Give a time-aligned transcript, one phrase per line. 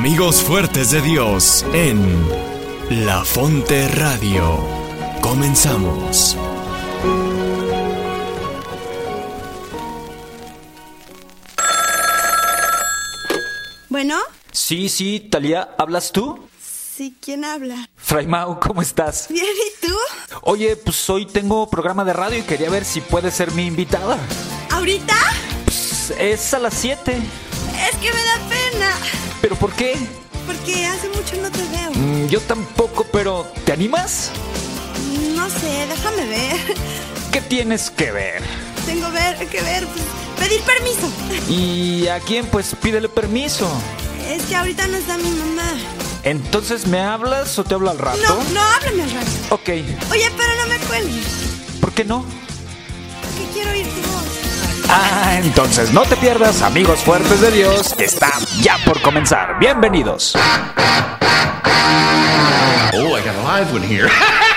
[0.00, 2.26] Amigos fuertes de Dios en
[3.04, 4.58] La Fonte Radio.
[5.20, 6.38] Comenzamos.
[13.90, 14.16] Bueno.
[14.52, 16.48] Sí, sí, Talía, ¿hablas tú?
[16.62, 17.90] Sí, ¿quién habla?
[17.96, 19.26] Fray Mau, ¿cómo estás?
[19.28, 19.94] Bien, ¿y tú?
[20.40, 24.16] Oye, pues hoy tengo programa de radio y quería ver si puedes ser mi invitada.
[24.70, 25.14] ¿Ahorita?
[25.66, 27.14] Pues es a las 7.
[27.14, 29.29] Es que me da pena.
[29.50, 29.96] ¿Pero por qué?
[30.46, 31.90] Porque hace mucho no te veo.
[31.92, 34.30] Mm, yo tampoco, pero ¿te animas?
[35.34, 36.76] No sé, déjame ver.
[37.32, 38.44] ¿Qué tienes que ver?
[38.86, 40.04] Tengo ver, que ver, pues,
[40.38, 41.10] pedir permiso.
[41.48, 42.46] ¿Y a quién?
[42.46, 43.68] Pues pídele permiso.
[44.28, 45.72] Es que ahorita no está mi mamá.
[46.22, 48.20] Entonces, ¿me hablas o te hablo al rato?
[48.22, 49.30] No, no, háblame al rato.
[49.50, 49.68] Ok.
[50.12, 51.26] Oye, pero no me cuelgues.
[51.80, 52.24] ¿Por qué no?
[53.20, 54.19] Porque quiero tu voz.
[54.92, 59.56] Ah, entonces no te pierdas, amigos fuertes de Dios, está ya por comenzar.
[59.60, 60.34] Bienvenidos.
[62.92, 64.08] Oh, I got a live one here.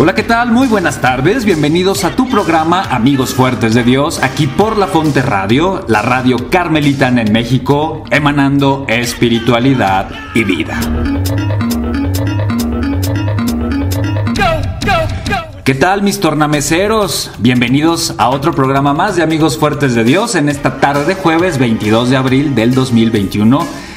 [0.00, 0.52] Hola, ¿qué tal?
[0.52, 1.44] Muy buenas tardes.
[1.44, 6.48] Bienvenidos a tu programa Amigos Fuertes de Dios, aquí por La Fonte Radio, la radio
[6.50, 10.78] carmelitana en México, emanando espiritualidad y vida.
[15.64, 17.32] ¿Qué tal mis tornameceros?
[17.38, 21.58] Bienvenidos a otro programa más de Amigos Fuertes de Dios en esta tarde de jueves
[21.58, 23.87] 22 de abril del 2021.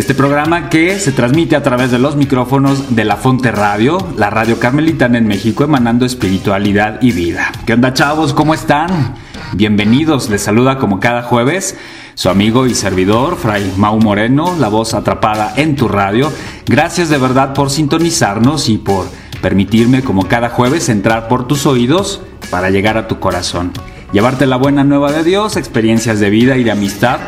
[0.00, 4.30] Este programa que se transmite a través de los micrófonos de La Fonte Radio, la
[4.30, 7.52] radio carmelitana en México, emanando espiritualidad y vida.
[7.66, 8.32] ¿Qué onda chavos?
[8.32, 9.14] ¿Cómo están?
[9.52, 11.76] Bienvenidos, les saluda como cada jueves
[12.14, 16.32] su amigo y servidor, Fray Mau Moreno, la voz atrapada en tu radio.
[16.64, 19.04] Gracias de verdad por sintonizarnos y por
[19.42, 23.70] permitirme como cada jueves entrar por tus oídos para llegar a tu corazón.
[24.14, 27.20] Llevarte la buena nueva de Dios, experiencias de vida y de amistad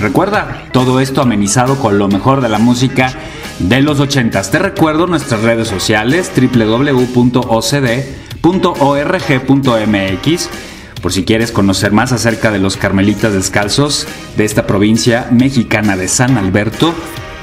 [0.00, 3.12] Recuerda, todo esto amenizado con lo mejor de la música
[3.58, 4.42] de los 80.
[4.42, 7.30] Te recuerdo nuestras redes sociales www.ocd.org.mx
[11.00, 14.06] por si quieres conocer más acerca de los carmelitas descalzos
[14.36, 16.92] de esta provincia mexicana de San Alberto.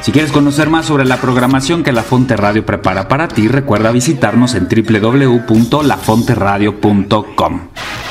[0.03, 3.89] Si quieres conocer más sobre la programación que La Fonte Radio prepara para ti, recuerda
[3.89, 7.61] visitarnos en www.lafonteradio.com.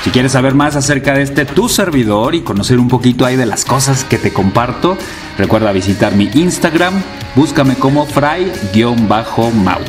[0.03, 3.45] Si quieres saber más acerca de este tu servidor y conocer un poquito ahí de
[3.45, 4.97] las cosas que te comparto,
[5.37, 6.95] recuerda visitar mi Instagram,
[7.37, 9.81] búscame como fray-mau.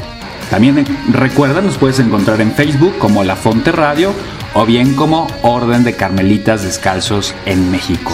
[0.50, 4.12] También recuerda, nos puedes encontrar en Facebook como La Fonte Radio
[4.56, 8.12] o bien como Orden de Carmelitas Descalzos en México.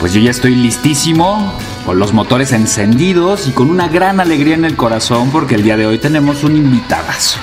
[0.00, 1.52] Pues yo ya estoy listísimo,
[1.84, 5.76] con los motores encendidos y con una gran alegría en el corazón porque el día
[5.76, 7.38] de hoy tenemos un invitadazo.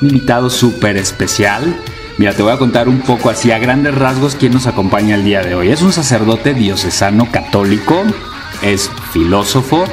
[0.00, 1.76] Un invitado súper especial
[2.16, 5.24] Mira, te voy a contar un poco así a grandes rasgos quién nos acompaña el
[5.24, 5.70] día de hoy.
[5.70, 8.04] Es un sacerdote diocesano católico,
[8.62, 9.84] es filósofo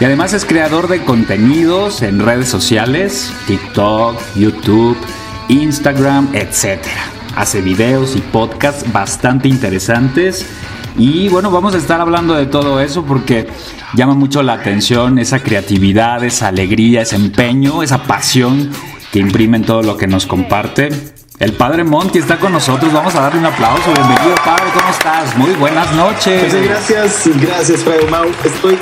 [0.00, 4.96] y además es creador de contenidos en redes sociales, TikTok, YouTube,
[5.48, 6.78] Instagram, etc.
[7.36, 10.46] Hace videos y podcasts bastante interesantes.
[11.00, 13.48] Y bueno, vamos a estar hablando de todo eso porque
[13.94, 18.70] llama mucho la atención esa creatividad, esa alegría, ese empeño, esa pasión
[19.10, 20.90] que imprime en todo lo que nos comparte.
[21.38, 22.92] El padre Monti está con nosotros.
[22.92, 23.90] Vamos a darle un aplauso.
[23.94, 24.64] Bienvenido, padre.
[24.74, 25.38] ¿Cómo estás?
[25.38, 26.52] Muy buenas noches.
[26.52, 28.26] Pues gracias, gracias, Padre Mau.
[28.44, 28.78] Estoy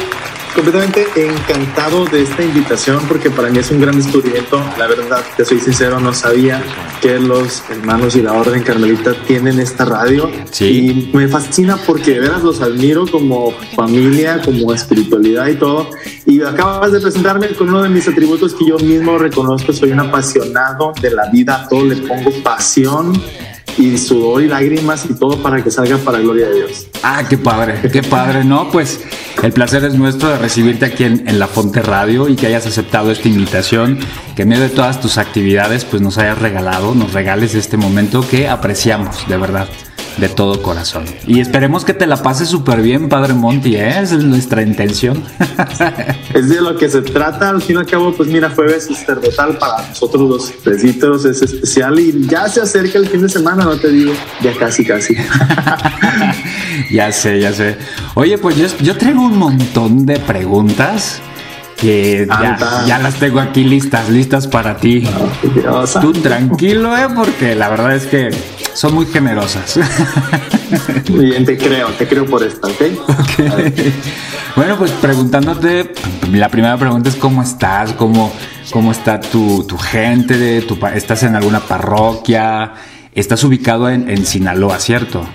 [0.58, 4.60] completamente encantado de esta invitación porque para mí es un gran descubrimiento.
[4.76, 6.60] La verdad, te soy sincero, no sabía
[7.00, 10.28] que los hermanos y la Orden Carmelita tienen esta radio.
[10.50, 11.10] Sí.
[11.12, 15.90] Y me fascina porque de veras los admiro como familia, como espiritualidad y todo.
[16.26, 19.72] Y acabas de presentarme con uno de mis atributos que yo mismo reconozco.
[19.72, 23.12] Soy un apasionado de la vida, todo le pongo pasión
[23.78, 26.86] y sudor y lágrimas y todo para que salga para gloria de Dios.
[27.02, 28.70] Ah, qué padre, qué padre, ¿no?
[28.70, 29.00] Pues
[29.42, 32.66] el placer es nuestro de recibirte aquí en, en, La Fonte Radio y que hayas
[32.66, 33.98] aceptado esta invitación,
[34.34, 38.26] que en medio de todas tus actividades pues nos hayas regalado, nos regales este momento
[38.28, 39.68] que apreciamos, de verdad
[40.20, 41.04] de todo corazón.
[41.26, 44.00] Y esperemos que te la pases súper bien, Padre Monty, ¿eh?
[44.00, 45.22] Esa es nuestra intención.
[46.34, 49.58] es de lo que se trata, al fin y al cabo, pues mira, jueves sacerdotal
[49.58, 53.76] para nosotros los presitos es especial y ya se acerca el fin de semana, no
[53.76, 54.12] te digo,
[54.42, 55.14] ya casi, casi.
[56.90, 57.76] ya sé, ya sé.
[58.14, 61.20] Oye, pues yo, yo traigo un montón de preguntas
[61.76, 65.08] que ya, ya, las tengo aquí listas, listas para ti.
[66.00, 68.30] Tú tranquilo, eh, porque la verdad es que
[68.74, 69.78] son muy generosas.
[71.10, 72.82] Muy bien, te creo, te creo por esta, ¿ok?
[74.54, 75.92] Bueno, pues preguntándote,
[76.32, 78.32] la primera pregunta es cómo estás, cómo,
[78.70, 82.74] cómo está tu, tu gente, de tu, estás en alguna parroquia,
[83.14, 85.26] estás ubicado en, en Sinaloa, ¿cierto?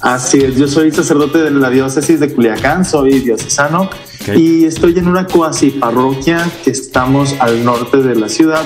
[0.00, 3.90] Así es, yo soy sacerdote de la diócesis de Culiacán, soy diocesano
[4.34, 8.62] y estoy en una cuasi parroquia que estamos al norte de la ciudad,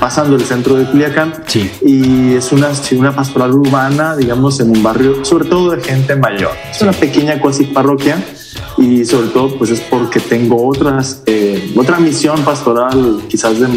[0.00, 1.34] pasando el centro de Culiacán.
[1.46, 1.70] Sí.
[1.82, 6.52] Y es una, una pastoral urbana, digamos, en un barrio, sobre todo de gente mayor.
[6.70, 8.22] Es una pequeña cuasi parroquia
[8.76, 13.68] y sobre todo, pues es porque tengo otras, eh, otra misión pastoral, quizás de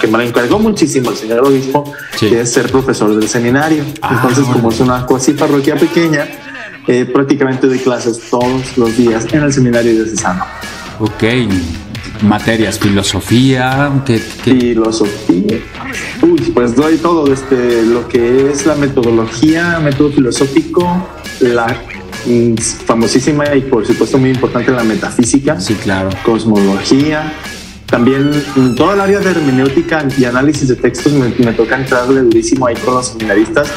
[0.00, 3.84] que me la encargó muchísimo el señor obispo, que es ser profesor del seminario.
[4.02, 6.28] Ah, Entonces, como es una cuasi parroquia pequeña,
[6.90, 10.44] eh, prácticamente doy clases todos los días en el seminario de Cesano.
[10.98, 11.22] Ok,
[12.22, 15.60] materias, filosofía, ¿qué, Filosofía.
[16.20, 21.06] Uy, pues doy todo desde lo que es la metodología, método filosófico,
[21.38, 21.68] la
[22.26, 25.60] mm, famosísima y por supuesto muy importante la metafísica.
[25.60, 26.10] Sí, claro.
[26.24, 27.32] Cosmología,
[27.90, 32.66] también en toda el área de hermenéutica y análisis de textos me, toca entrarle durísimo
[32.66, 33.68] ahí con los seminaristas.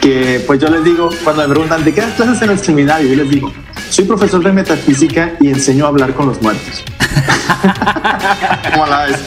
[0.00, 3.08] Que pues yo les digo, cuando me preguntan de qué das clases en el seminario,
[3.08, 3.52] yo les digo,
[3.90, 6.84] soy profesor de metafísica y enseño a hablar con los muertos.
[8.72, 9.18] ¿Cómo la ves?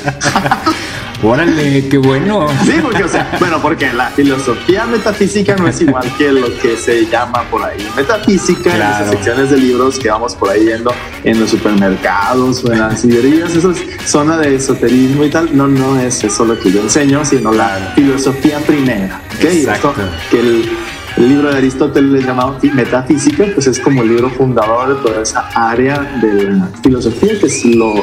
[1.24, 2.48] Órale, qué bueno.
[2.66, 6.76] Sí, porque, o sea, bueno, porque la filosofía metafísica no es igual que lo que
[6.76, 7.78] se llama por ahí.
[7.96, 10.94] Metafísica, en las secciones de libros que vamos por ahí viendo
[11.24, 15.56] en los supermercados o en las librerías, eso es zona de esoterismo y tal.
[15.56, 19.22] No, no es eso lo que yo enseño, sino la filosofía primera.
[19.40, 19.94] Exacto.
[20.30, 20.70] que el,
[21.18, 25.50] el libro de Aristóteles llamado Metafísica, pues es como el libro fundador de toda esa
[25.54, 27.94] área de la filosofía, que es lo,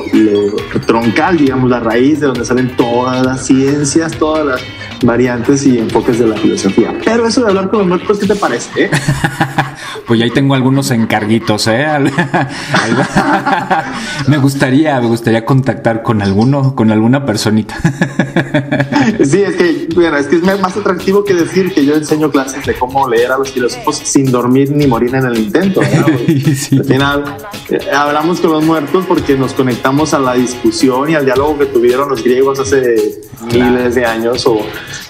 [0.87, 4.63] troncal, digamos, la raíz de donde salen todas las ciencias, todas las
[5.03, 6.95] variantes y enfoques de la filosofía.
[7.05, 8.85] Pero eso de hablar con los muertos, ¿qué te parece?
[8.85, 8.91] Eh?
[10.07, 11.87] pues ya ahí tengo algunos encarguitos, ¿eh?
[14.27, 17.77] me gustaría, me gustaría contactar con alguno, con alguna personita.
[19.25, 22.65] sí, es que, bueno, es que es más atractivo que decir que yo enseño clases
[22.65, 25.81] de cómo leer a los filósofos sin dormir ni morir en el intento.
[25.81, 27.37] Al final,
[27.69, 31.67] eh, hablamos con los muertos porque nos conectamos a la discusión y al diálogo que
[31.67, 33.21] tuvieron los griegos hace
[33.53, 34.61] miles de años, o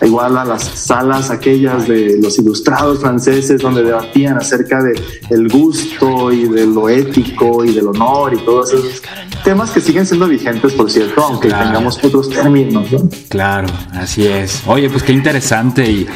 [0.02, 5.00] igual a las salas aquellas de los ilustrados franceses donde debatían acerca de
[5.30, 9.02] el gusto y de lo ético y del honor y todos esos
[9.44, 12.88] temas que siguen siendo vigentes, por cierto, aunque tengamos otros términos.
[13.28, 14.62] Claro, así es.
[14.66, 16.06] Oye, pues qué interesante y,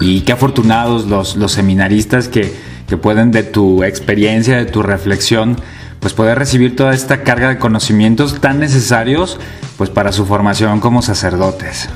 [0.00, 2.52] y qué afortunados los, los seminaristas que,
[2.88, 5.56] que pueden de tu experiencia, de tu reflexión,
[6.00, 9.38] pues poder recibir toda esta carga de conocimientos tan necesarios
[9.76, 11.88] pues para su formación como sacerdotes.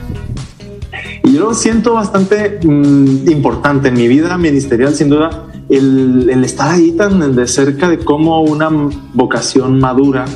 [1.32, 6.68] Y yo lo siento bastante mm, importante en mi vida ministerial, sin duda, el, estar
[6.68, 8.68] ahí tan de cerca de cómo una
[9.14, 10.26] vocación madura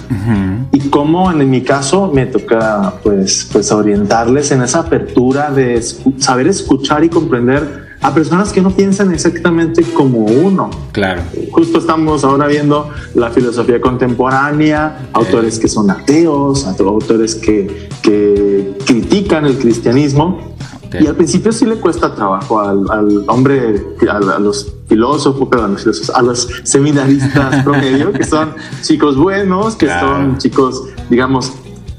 [0.73, 5.83] y cómo en mi caso me toca pues, pues orientarles en esa apertura de
[6.17, 10.71] saber escuchar y comprender a personas que no piensan exactamente como uno.
[10.93, 11.21] Claro.
[11.51, 19.45] Justo estamos ahora viendo la filosofía contemporánea, autores que son ateos, autores que, que critican
[19.45, 20.57] el cristianismo.
[21.01, 25.83] Y al principio sí le cuesta trabajo al, hombre, a, los filósofos, perdón, a los,
[25.83, 31.53] filósofos, a los seminaristas promedio, que son chicos buenos, que son chicos, digamos,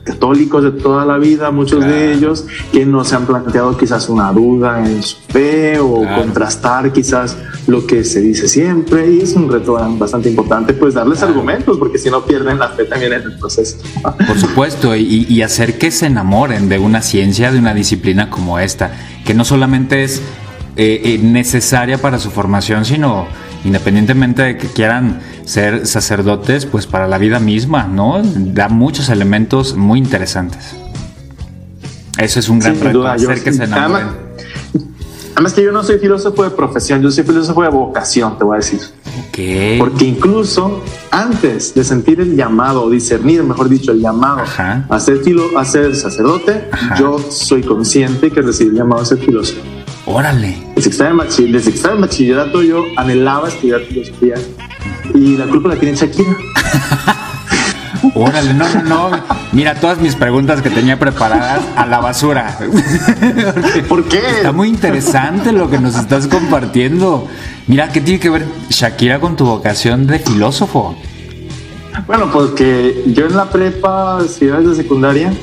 [0.07, 4.31] católicos de toda la vida, muchos de ellos, que no se han planteado quizás una
[4.31, 7.37] duda en su fe o contrastar quizás
[7.67, 9.11] lo que se dice siempre.
[9.11, 12.85] Y es un reto bastante importante, pues darles argumentos, porque si no pierden la fe
[12.85, 13.77] también en el proceso.
[14.27, 18.91] Por supuesto, y, hacer que se enamoren de una ciencia, de una disciplina como esta,
[19.25, 20.21] que no solamente es
[20.77, 23.27] eh, eh, necesaria para su formación, sino
[23.63, 28.21] independientemente de que quieran ser sacerdotes, pues para la vida misma, ¿no?
[28.21, 30.75] Da muchos elementos muy interesantes.
[32.17, 34.07] Eso es un gran reto, hacer que se enamoren.
[35.35, 38.55] Además que yo no soy filósofo de profesión, yo soy filósofo de vocación, te voy
[38.55, 38.79] a decir.
[39.29, 39.79] Ok.
[39.79, 44.85] Porque incluso antes de sentir el llamado, o discernir, mejor dicho, el llamado Ajá.
[44.89, 46.95] a ser, filo, a ser sacerdote, Ajá.
[46.99, 49.61] yo soy consciente que recibí el llamado a ser filósofo.
[50.07, 50.57] Órale.
[50.75, 54.35] Desde que estaba en bachillerato yo anhelaba estudiar filosofía
[55.13, 56.35] y la culpa la tiene Shakira.
[58.15, 59.11] Órale, no, no, no.
[59.51, 62.57] Mira, todas mis preguntas que tenía preparadas a la basura.
[63.89, 64.19] ¿Por qué?
[64.37, 67.27] Está muy interesante lo que nos estás compartiendo.
[67.67, 70.95] Mira, ¿qué tiene que ver Shakira con tu vocación de filósofo?
[72.05, 75.33] Bueno, porque yo en la prepa, finales de secundaria,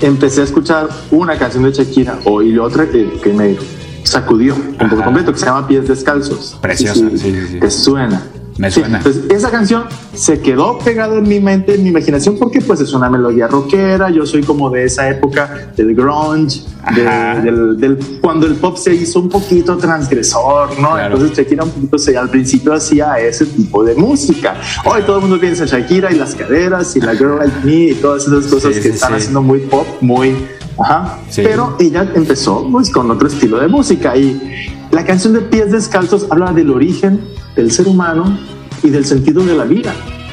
[0.00, 3.56] empecé a escuchar una canción de Shakira o y otra que, que me
[4.04, 5.04] sacudió por Ajá.
[5.04, 6.56] completo, que se llama Pies Descalzos.
[6.60, 7.60] Preciosa, sí, sí, sí.
[7.60, 8.22] Te suena.
[8.58, 8.98] Me Sí, suena.
[9.00, 9.84] pues esa canción
[10.14, 14.10] se quedó pegada en mi mente, en mi imaginación, porque pues es una melodía rockera.
[14.10, 16.62] Yo soy como de esa época del grunge,
[16.94, 20.94] de- del, del- cuando el pop se hizo un poquito transgresor, ¿no?
[20.94, 21.14] Claro.
[21.14, 24.56] Entonces Shakira un poquito se, al principio hacía ese tipo de música.
[24.84, 27.72] Hoy todo el mundo piensa en Shakira y las caderas y la Girl Like Me
[27.90, 30.34] y todas esas cosas Sí, que sí, están haciendo muy pop, muy...
[30.78, 31.18] Ajá.
[31.30, 31.42] Sí.
[31.44, 36.26] Pero ella empezó pues con otro estilo de música y la canción de Pies Descalzos
[36.30, 37.20] habla del origen
[37.56, 38.38] del ser humano
[38.82, 39.92] y del sentido de la vida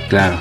[0.09, 0.37] Claro.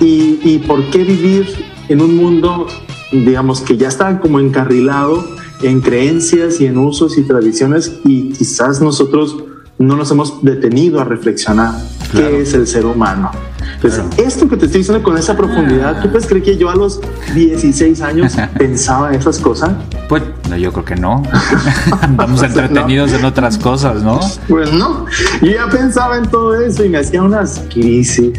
[0.00, 1.46] y, y por qué vivir
[1.88, 2.66] en un mundo,
[3.12, 5.24] digamos, que ya está como encarrilado
[5.62, 9.36] en creencias y en usos y tradiciones y quizás nosotros
[9.78, 11.72] no nos hemos detenido a reflexionar
[12.10, 12.28] Claro.
[12.30, 13.30] qué es el ser humano.
[13.76, 14.28] Entonces, Claro.
[14.28, 17.00] esto que te estoy diciendo con esa profundidad, ¿tú puedes creer que yo a los
[17.34, 19.70] 16 años pensaba esas cosas?
[20.08, 21.22] Pues no, yo creo que no.
[22.00, 24.18] Andamos entretenidos en otras cosas, ¿no?
[24.48, 25.06] Pues no,
[25.42, 28.32] yo ya pensaba en todo eso y me hacía unas crisis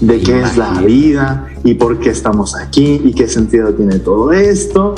[0.00, 4.32] de qué es la vida y por qué estamos aquí y qué sentido tiene todo
[4.32, 4.94] esto.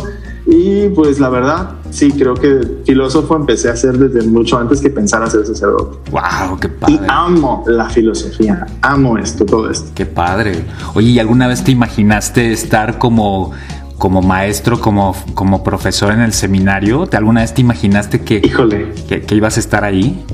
[0.47, 4.91] Y pues la verdad, sí, creo que filósofo empecé a ser desde mucho antes que
[4.91, 5.99] pensar a ser sacerdote.
[6.11, 7.07] Wow, qué Y padre.
[7.09, 9.91] amo la filosofía, amo esto, todo esto.
[9.95, 10.65] Qué padre.
[10.95, 13.53] Oye, ¿y alguna vez te imaginaste estar como,
[13.99, 17.07] como maestro, como, como profesor en el seminario?
[17.07, 20.25] ¿Te alguna vez te imaginaste que, Híjole, que, que ibas a estar ahí?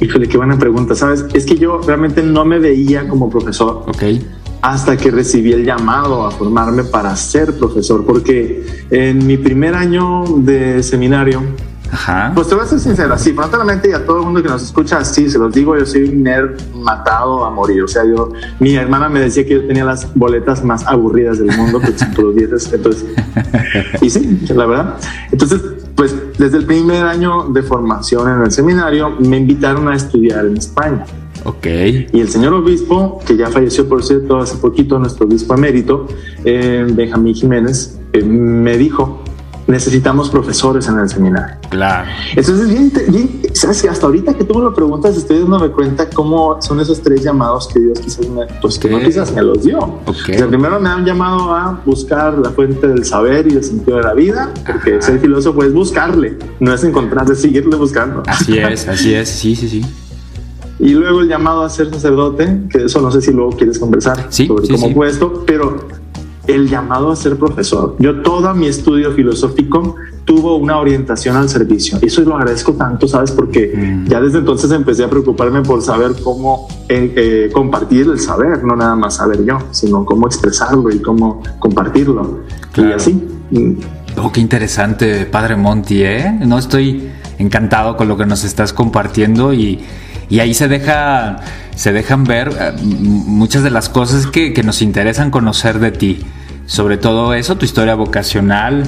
[0.00, 1.24] híjole, qué buena pregunta, ¿sabes?
[1.34, 3.84] Es que yo realmente no me veía como profesor.
[3.86, 4.02] Ok.
[4.64, 10.24] Hasta que recibí el llamado a formarme para ser profesor, porque en mi primer año
[10.38, 11.42] de seminario,
[11.92, 12.32] Ajá.
[12.34, 14.62] pues te voy a ser sincero, así, frontalmente y a todo el mundo que nos
[14.62, 18.32] escucha, así, se los digo, yo soy un nerd matado a morir, o sea, yo,
[18.58, 22.24] mi hermana me decía que yo tenía las boletas más aburridas del mundo, pues por
[22.24, 23.04] los dieces, entonces,
[24.00, 24.94] y sí, la verdad,
[25.30, 25.60] entonces,
[25.94, 30.56] pues desde el primer año de formación en el seminario, me invitaron a estudiar en
[30.56, 31.04] España.
[31.44, 31.66] Ok.
[32.12, 36.06] Y el señor obispo, que ya falleció por cierto hace poquito, nuestro obispo emérito,
[36.44, 39.22] eh, Benjamín Jiménez, eh, me dijo,
[39.66, 41.56] necesitamos profesores en el seminario.
[41.70, 42.10] Claro.
[42.30, 46.08] Entonces, bien, bien, sabes que hasta ahorita que tú me lo preguntas, estoy dándome cuenta
[46.10, 49.64] cómo son esos tres llamados que Dios quizás me, pues que no quizás me los
[49.64, 49.78] dio.
[49.78, 50.30] Ok.
[50.34, 53.98] O sea, primero me han llamado a buscar la fuente del saber y del sentido
[53.98, 55.02] de la vida, porque Ajá.
[55.02, 58.22] ser filósofo es buscarle, no es encontrar, es seguirle buscando.
[58.26, 59.28] Así es, así es.
[59.28, 59.84] Sí, sí, sí.
[60.78, 64.26] Y luego el llamado a ser sacerdote, que eso no sé si luego quieres conversar
[64.30, 64.94] Sí, sobre sí, cómo sí.
[64.94, 65.86] fue esto, pero
[66.46, 67.96] el llamado a ser profesor.
[67.98, 69.94] Yo todo mi estudio filosófico
[70.26, 71.98] tuvo una orientación al servicio.
[72.02, 73.30] Y eso lo agradezco tanto, ¿sabes?
[73.30, 74.08] Porque Mm.
[74.08, 78.76] ya desde entonces empecé a preocuparme por saber cómo eh, eh, compartir el saber, no
[78.76, 82.40] nada más saber yo, sino cómo expresarlo y cómo compartirlo.
[82.70, 82.96] Y Claro.
[82.96, 83.12] así.
[83.50, 83.72] mm,
[84.22, 86.38] Oh, qué interesante, Padre Monty, ¿eh?
[86.46, 89.80] No estoy encantado con lo que nos estás compartiendo y,
[90.28, 91.36] y ahí se deja,
[91.74, 96.20] se dejan ver eh, muchas de las cosas que, nos interesan conocer de ti.
[96.66, 98.84] Sobre todo eso, tu historia vocacional,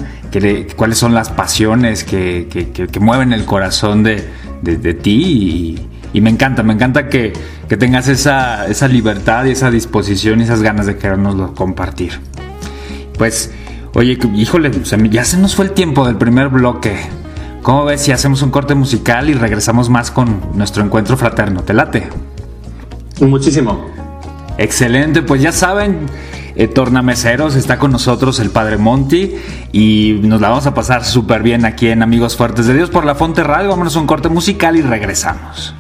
[0.77, 4.27] cuáles son las pasiones que, que- mueven el corazón de,
[4.63, 5.77] de- ti
[6.13, 7.35] y, me encanta, me encanta que,
[7.69, 12.19] que tengas esa, esa libertad y esa disposición y esas ganas de querernoslo compartir.
[13.19, 13.51] Pues,
[13.93, 14.71] oye, híjole,
[15.11, 16.97] ya se nos fue el tiempo del primer bloque.
[17.67, 21.65] ¿Cómo ves si hacemos un corte musical y regresamos más con nuestro encuentro fraterno?
[21.65, 22.09] ¿Te late?
[23.21, 23.87] muchísimo.
[24.57, 26.07] Excelente, pues ya saben,
[26.55, 29.35] eh, tornameceros, está con nosotros el Padre Monty
[29.73, 33.05] y nos la vamos a pasar súper bien aquí en Amigos Fuertes de Dios por
[33.05, 33.71] la Fonte Radio.
[33.71, 35.75] Vámonos a un corte musical y regresamos.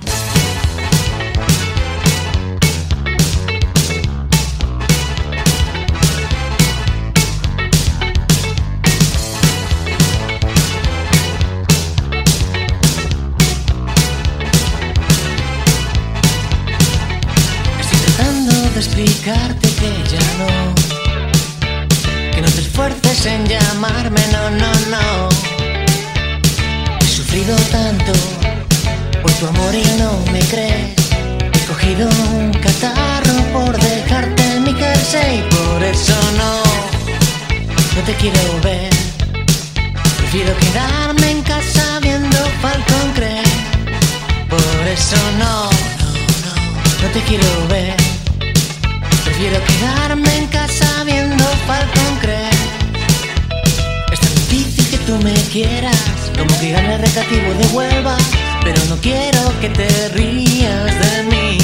[59.68, 61.58] Te rías de mí.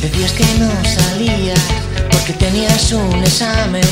[0.00, 1.60] Decías que no salías
[2.10, 3.84] porque tenías un examen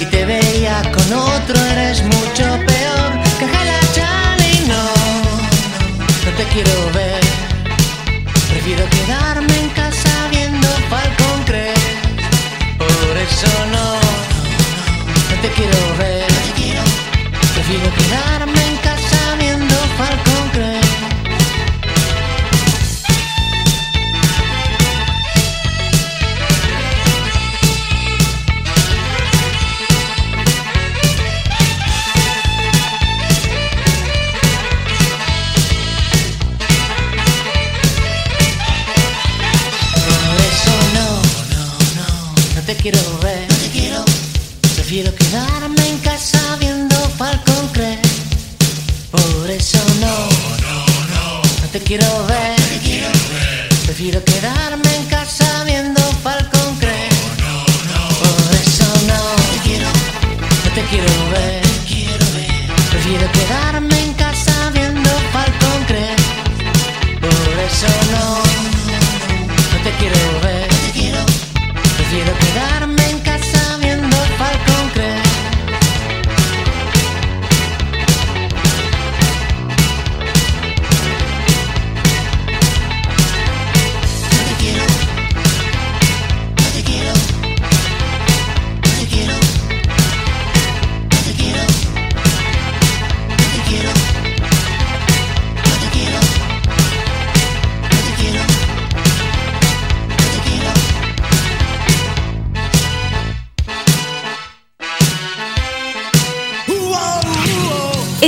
[0.00, 4.66] y te veía con otro, eres mucho peor que Jala Charlie.
[4.66, 4.84] No,
[6.24, 7.07] no te quiero ver.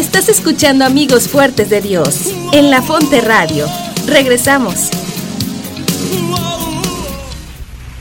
[0.01, 3.67] Estás escuchando Amigos Fuertes de Dios en La Fonte Radio.
[4.07, 4.89] Regresamos.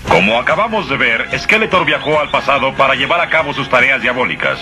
[0.07, 4.59] Como acabamos de ver, Skeletor viajó al pasado para llevar a cabo sus tareas diabólicas.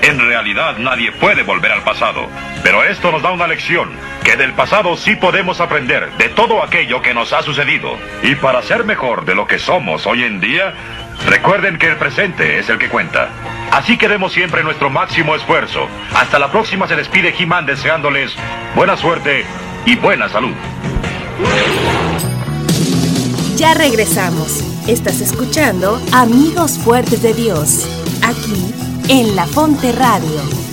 [0.00, 2.28] En realidad nadie puede volver al pasado,
[2.62, 3.90] pero esto nos da una lección,
[4.24, 7.98] que del pasado sí podemos aprender de todo aquello que nos ha sucedido.
[8.22, 10.72] Y para ser mejor de lo que somos hoy en día,
[11.26, 13.28] recuerden que el presente es el que cuenta.
[13.70, 15.88] Así que demos siempre nuestro máximo esfuerzo.
[16.14, 18.34] Hasta la próxima se despide He-Man deseándoles
[18.74, 19.44] buena suerte
[19.84, 20.54] y buena salud.
[23.56, 24.62] Ya regresamos.
[24.86, 27.88] Estás escuchando Amigos Fuertes de Dios,
[28.22, 28.74] aquí
[29.08, 30.63] en La Fonte Radio.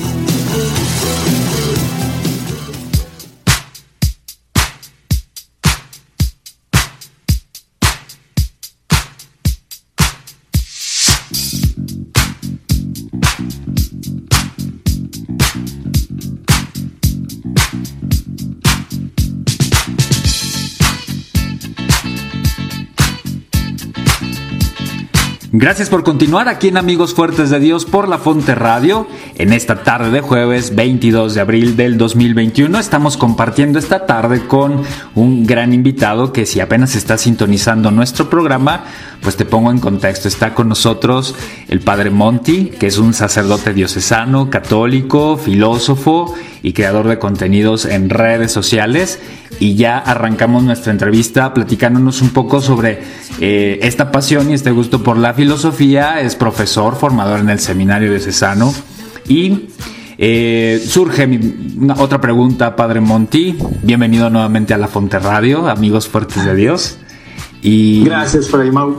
[25.62, 29.06] Gracias por continuar aquí en Amigos Fuertes de Dios por La Fonte Radio.
[29.36, 34.82] En esta tarde de jueves 22 de abril del 2021 estamos compartiendo esta tarde con
[35.14, 38.86] un gran invitado que si apenas está sintonizando nuestro programa,
[39.22, 40.28] pues te pongo en contexto.
[40.28, 41.36] Está con nosotros
[41.68, 48.10] el Padre Monty, que es un sacerdote diocesano, católico, filósofo y creador de contenidos en
[48.10, 49.20] redes sociales.
[49.60, 53.00] Y ya arrancamos nuestra entrevista platicándonos un poco sobre
[53.40, 56.20] eh, esta pasión y este gusto por la filosofía.
[56.22, 58.74] Es profesor, formador en el seminario diocesano.
[59.28, 59.68] Y
[60.18, 63.56] eh, surge mi- otra pregunta, Padre Monty.
[63.84, 66.98] Bienvenido nuevamente a La Fonte Radio, amigos fuertes de Dios.
[67.62, 68.98] Y Gracias, Fray Mau.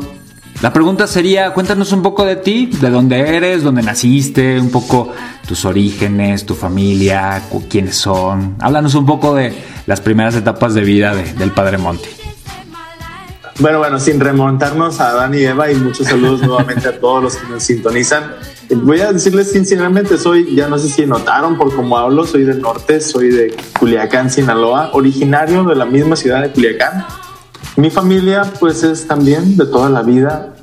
[0.63, 5.13] la pregunta sería, cuéntanos un poco de ti, de dónde eres, dónde naciste, un poco
[5.47, 8.57] tus orígenes, tu familia, quiénes son.
[8.61, 9.53] Háblanos un poco de
[9.87, 12.09] las primeras etapas de vida de- del Padre Monte.
[13.59, 17.37] Bueno, bueno, sin remontarnos a Adán y Eva y muchos saludos nuevamente a todos los
[17.37, 18.25] que nos sintonizan.
[18.71, 22.45] Eh, Voy a decirles sinceramente, soy, ya no sé si notaron por cómo hablo, soy
[22.45, 27.05] del norte, soy de Culiacán, Sinaloa, originario de la misma ciudad de Culiacán.
[27.77, 30.55] Mi familia pues es también de toda la vida.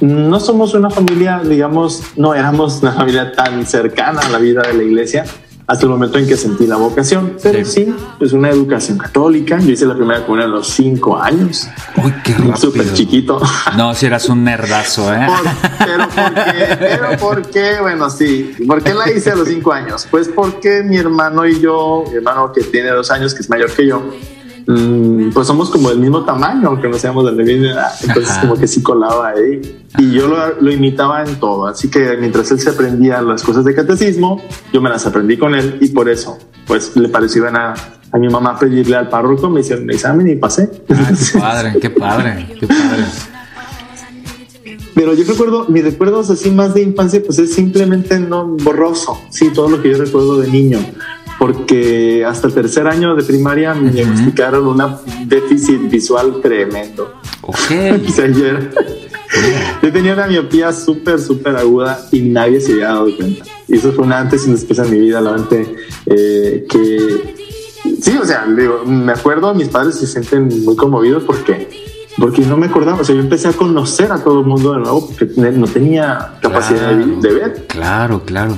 [0.00, 4.74] No somos una familia, digamos, no éramos una familia tan cercana a la vida de
[4.74, 5.24] la iglesia,
[5.66, 7.36] hasta el momento en que sentí la vocación.
[7.42, 9.58] Pero sí, pues una educación católica.
[9.58, 11.68] Yo hice la primera comunión a los cinco años.
[12.02, 12.56] Uy, qué rápido.
[12.56, 13.40] Súper chiquito.
[13.76, 15.26] No, si eras un nerdazo, ¿eh?
[15.78, 16.76] pero ¿por qué?
[16.78, 17.76] Pero ¿por qué?
[17.80, 18.54] Bueno, sí.
[18.66, 20.06] ¿Por qué la hice a los cinco años?
[20.10, 23.70] Pues porque mi hermano y yo, mi hermano que tiene dos años, que es mayor
[23.70, 24.02] que yo,
[24.68, 27.90] Mm, pues somos como del mismo tamaño, aunque no seamos de la misma edad.
[28.02, 29.82] Entonces, como que sí colaba ahí.
[29.96, 31.66] Y yo lo, imitaba en todo.
[31.66, 35.54] Así que mientras él se aprendía las cosas de catecismo, yo me las aprendí con
[35.54, 37.72] él y por eso, pues le pareció a,
[38.12, 40.70] a mi mamá pedirle al párroco, me hicieron el examen y pasé.
[40.86, 40.94] Qué
[41.40, 43.04] padre, qué padre, qué padre.
[44.94, 49.18] Pero yo recuerdo, mis recuerdos así más de infancia, pues es simplemente no borroso.
[49.30, 50.78] Sí, todo lo que yo recuerdo de niño
[51.38, 57.14] porque hasta el tercer año de primaria me diagnosticaron una déficit visual tremendo.
[57.42, 57.56] Ok.
[59.82, 63.44] yo, tenía una miopía súper, súper aguda y nadie se había dado cuenta.
[63.68, 65.36] Y eso fue una antes y después en mi vida, la
[66.06, 67.34] eh, que
[68.02, 71.68] sí, o sea, me acuerdo, mis padres se sienten muy conmovidos porque
[72.18, 74.80] porque no me acordaba, o sea, yo empecé a conocer a todo el mundo de
[74.80, 77.66] nuevo porque no tenía capacidad de ver.
[77.68, 78.56] Claro, claro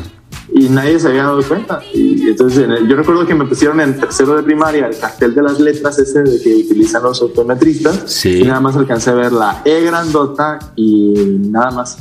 [0.61, 1.81] y nadie se había dado cuenta.
[1.94, 5.59] Y entonces yo recuerdo que me pusieron en tercero de primaria el cartel de las
[5.59, 8.03] letras ese de que utilizan los optometristas.
[8.07, 8.40] Sí.
[8.40, 11.96] Y nada más alcancé a ver la E grandota y nada más.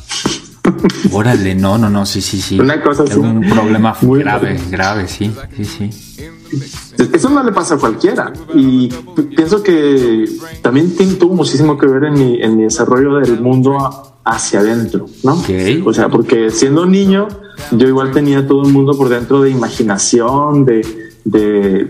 [1.12, 2.60] Órale, no, no, no, sí, sí, sí.
[2.60, 3.18] Una cosa así.
[3.18, 5.90] un problema muy grave, grave, sí, sí, sí.
[7.14, 8.34] Eso no le pasa a cualquiera.
[8.54, 8.90] Y
[9.36, 10.26] pienso que
[10.62, 13.78] también tuvo muchísimo que ver en mi, en mi desarrollo del mundo
[14.24, 15.42] hacia adentro, ¿no?
[15.86, 17.28] O sea, porque siendo niño,
[17.72, 21.90] yo igual tenía todo el mundo por dentro de imaginación, de, de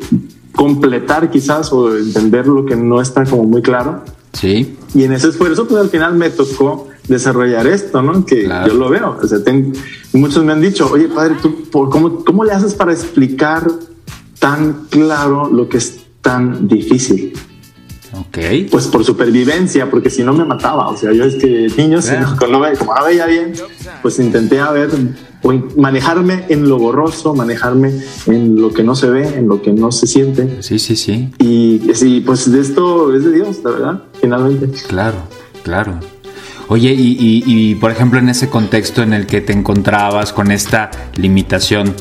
[0.56, 4.04] completar quizás o entender lo que no está como muy claro.
[4.34, 4.78] Sí.
[4.94, 8.26] Y en ese esfuerzo, pues al final me tocó desarrollar esto, ¿no?
[8.26, 9.18] Que yo lo veo.
[9.22, 9.40] O sea,
[10.14, 13.68] muchos me han dicho, oye, padre, ¿tú por cómo, cómo le haces para explicar
[14.40, 17.34] tan claro lo que es tan difícil?
[18.14, 18.38] Ok.
[18.72, 20.88] Pues por supervivencia, porque si no me mataba.
[20.88, 22.60] O sea, yo es que niños, como no
[23.06, 23.54] veía bien,
[24.02, 24.90] pues intenté a ver,
[25.76, 27.94] manejarme en lo borroso, manejarme
[28.26, 30.62] en lo que no se ve, en lo que no se siente.
[30.62, 31.32] Sí, sí, sí.
[31.38, 34.68] Y sí, pues de esto es de Dios, la verdad, finalmente.
[34.88, 35.18] Claro,
[35.64, 36.00] claro.
[36.68, 40.92] Oye, y, y por ejemplo en ese contexto en el que te encontrabas con esta
[41.16, 41.96] limitación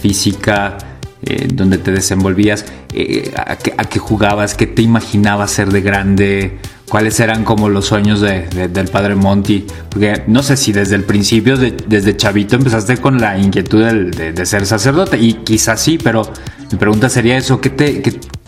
[0.00, 0.78] física,
[1.24, 6.58] eh, donde te desenvolvías, eh, a, qué, jugabas, qué te imaginabas ser de grande,
[6.88, 11.04] cuáles eran como los sueños de, del padre Monty, porque no sé si desde el
[11.04, 16.28] principio, desde chavito empezaste con la inquietud de, ser sacerdote, y quizás sí, pero
[16.72, 18.02] mi pregunta sería eso, ¿qué te,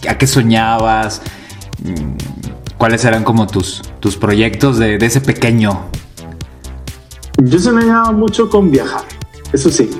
[0.08, 1.22] ¿a qué soñabas?
[1.84, 5.86] Mm, ¿Cuáles eran como tus, tus proyectos de, ese pequeño?
[7.38, 9.04] Yo soñaba mucho con viajar,
[9.52, 9.90] eso sí,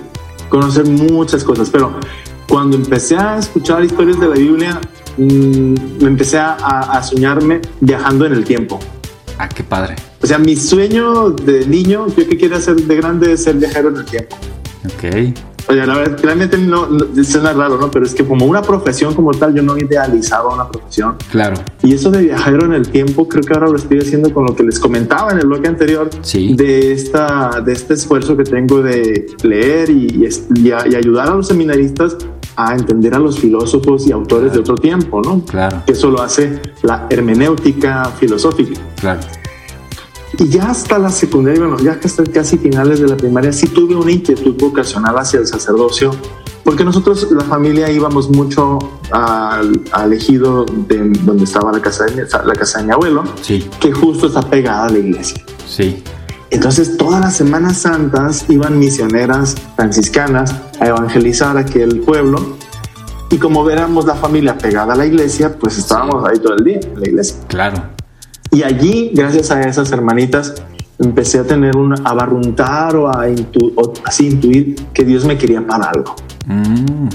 [0.49, 2.01] conocer muchas cosas, pero
[2.48, 4.80] cuando empecé a escuchar historias de la Biblia,
[5.16, 8.78] mm, me empecé a, soñarme viajando en el tiempo.
[9.38, 9.96] Ah, qué padre.
[10.22, 13.88] O sea, mi sueño de niño, yo que quería hacer de grande es ser viajero
[13.88, 14.37] en el tiempo.
[14.87, 15.35] Ok.
[15.66, 16.87] Oye, la verdad, realmente no,
[17.22, 17.90] suena raro, ¿no?
[17.90, 21.16] Pero es que como una profesión como tal, yo no idealizaba una profesión.
[21.30, 21.57] Claro.
[21.83, 24.54] Y eso de viajero en el tiempo, creo que ahora lo estoy haciendo con lo
[24.54, 26.11] que les comentaba en el bloque anterior.
[26.20, 26.54] Sí.
[26.54, 32.16] De, esta, de este esfuerzo que tengo de leer y, y, ayudar a los seminaristas
[32.57, 35.45] a entender a los filósofos y autores de otro tiempo, ¿no?
[35.45, 35.83] Claro.
[35.87, 38.81] Que eso lo hace la hermenéutica filosófica.
[39.01, 39.21] Claro.
[40.38, 43.95] Y ya hasta la secundaria, bueno, ya hasta casi finales de la primaria, sí tuve
[43.95, 46.11] una inquietud vocacional hacia el sacerdocio,
[46.64, 48.79] porque nosotros, la familia, íbamos mucho
[49.11, 53.69] al, ejido de donde estaba la casa, de, la casa de mi abuelo, sí.
[53.79, 55.45] que justo está pegada a la iglesia.
[55.69, 56.03] Sí.
[56.55, 62.57] Entonces, todas las Semanas Santas iban misioneras franciscanas a evangelizar aquel pueblo.
[63.29, 66.79] Y como veramos la familia pegada a la iglesia, pues estábamos ahí todo el día
[66.81, 67.37] en la iglesia.
[67.49, 67.83] Claro.
[68.53, 70.55] Y allí, gracias a esas hermanitas,
[71.01, 73.27] empecé a tener un abarruntar o a
[74.05, 76.14] así intuir que Dios me quería para algo.
[76.47, 77.09] Mm.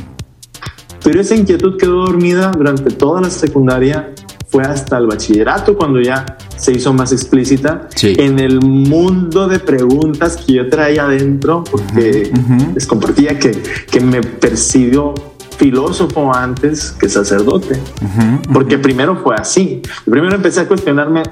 [1.01, 4.13] Pero esa inquietud quedó dormida durante toda la secundaria,
[4.49, 6.25] fue hasta el bachillerato cuando ya
[6.59, 12.31] se hizo más explícita en el mundo de preguntas que yo traía adentro, porque
[12.73, 13.51] les compartía que,
[13.89, 15.13] que me percibió
[15.57, 17.79] filósofo antes que sacerdote,
[18.53, 19.81] porque primero fue así.
[20.05, 21.23] Primero empecé a cuestionarme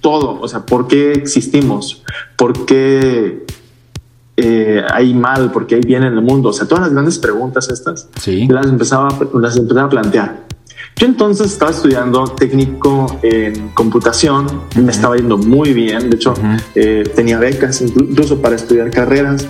[0.00, 2.02] todo, o sea, ¿por qué existimos?
[2.36, 3.46] ¿Por qué
[4.36, 5.52] eh, hay mal?
[5.52, 6.48] ¿Por qué hay bien en el mundo?
[6.48, 8.48] O sea, todas las grandes preguntas estas sí.
[8.48, 10.42] las, empezaba, las empezaba a plantear.
[10.96, 16.34] Yo entonces estaba estudiando técnico en computación, me estaba yendo muy bien, de hecho
[16.74, 19.48] eh, tenía becas incluso para estudiar carreras.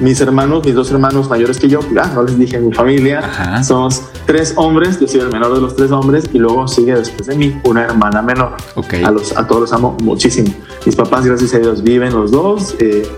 [0.00, 3.62] Mis hermanos, mis dos hermanos mayores que yo, ya no les dije en mi familia,
[3.64, 7.26] somos tres hombres, yo soy el menor de los tres hombres y luego sigue después
[7.26, 8.56] de mí una hermana menor.
[9.04, 10.52] A, los, a todos los amo muchísimo.
[10.84, 12.76] Mis papás, gracias a Dios, viven los dos.
[12.78, 13.08] Eh,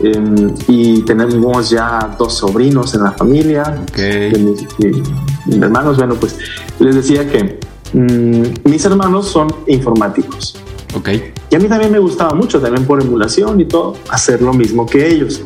[0.00, 3.82] em, y tenemos ya dos sobrinos en la familia.
[4.38, 4.66] Mis,
[5.46, 6.38] mis, hermanos, bueno, pues
[6.78, 7.60] les decía que
[7.92, 10.56] mm, mis hermanos son informáticos.
[10.94, 11.08] Ok.
[11.50, 14.86] Y a mí también me gustaba mucho, también por emulación y todo, hacer lo mismo
[14.86, 15.42] que ellos.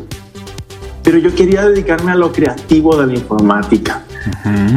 [1.03, 4.05] Pero yo quería dedicarme a lo creativo de la informática.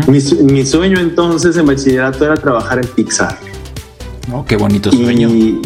[0.08, 3.38] mi, mi, sueño entonces en bachillerato era trabajar en Pixar.
[4.32, 5.30] Oh, qué bonito sueño.
[5.30, 5.62] Y,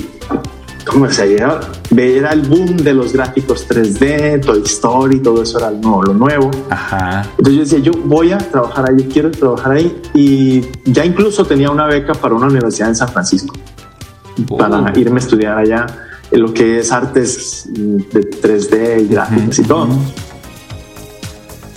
[0.87, 1.59] ¿cómo se era,
[1.95, 6.51] era el boom de los gráficos 3D, Toy Story, todo eso era lo, lo nuevo.
[6.69, 7.27] Ajá.
[7.37, 10.01] Entonces yo decía, yo voy a trabajar ahí, quiero trabajar ahí.
[10.13, 13.55] Y ya incluso tenía una beca para una universidad en San Francisco
[14.57, 15.85] para irme a estudiar allá
[16.29, 19.89] en lo que es artes de 3D y gráficos y todo.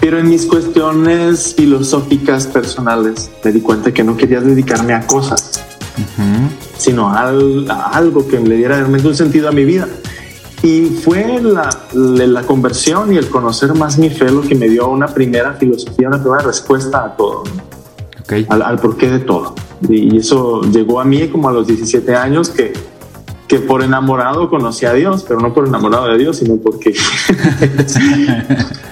[0.01, 5.63] Pero en mis cuestiones filosóficas personales me di cuenta que no quería dedicarme a cosas
[6.81, 7.29] sino a,
[7.93, 9.89] algo que le diera realmente un sentido a mi vida.
[10.63, 14.89] Y fue la, la, conversión y el conocer más mi fe lo que me dio
[14.89, 17.45] una primera filosofía, una primera respuesta a todo,
[18.49, 19.55] al, porqué de todo.
[19.89, 22.75] Y eso llegó a mí como a los 17 años que,
[23.49, 26.93] que por enamorado conocí a Dios, pero no por enamorado de Dios, sino porque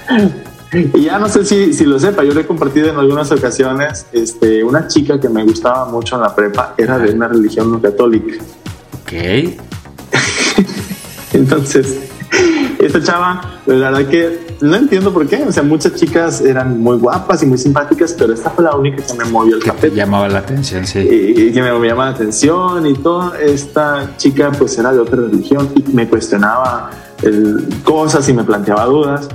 [0.71, 4.05] Y ya no sé si, si, lo sepa, yo le he compartido en algunas ocasiones,
[4.11, 7.81] este, una chica que me gustaba mucho en la prepa era de una religión no
[7.81, 8.35] católica.
[9.01, 9.13] Ok.
[11.33, 12.11] Entonces,
[12.77, 16.97] esta chava, la verdad que no entiendo por qué, o sea, muchas chicas eran muy
[16.97, 19.89] guapas y muy simpáticas, pero esta fue la única que me movió el café.
[19.89, 20.99] Llamaba la atención, sí.
[20.99, 23.33] Y, que me llamaba la atención y todo.
[23.33, 26.91] Esta chica pues era de otra religión y me cuestionaba
[27.83, 29.27] cosas y me planteaba dudas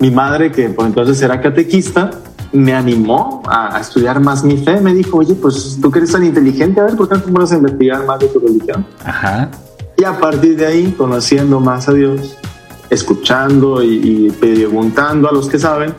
[0.00, 2.10] mi madre, que por entonces era catequista,
[2.52, 4.80] me animó a, estudiar más mi fe.
[4.80, 7.30] Me dijo, oye, pues tú que eres tan inteligente, a ver, ¿por qué no te
[7.30, 8.86] pones a investigar más de tu religión?
[9.04, 9.50] Ajá.
[9.96, 12.36] Y a partir de ahí, conociendo más a Dios,
[12.88, 15.94] escuchando y, preguntando a los que saben,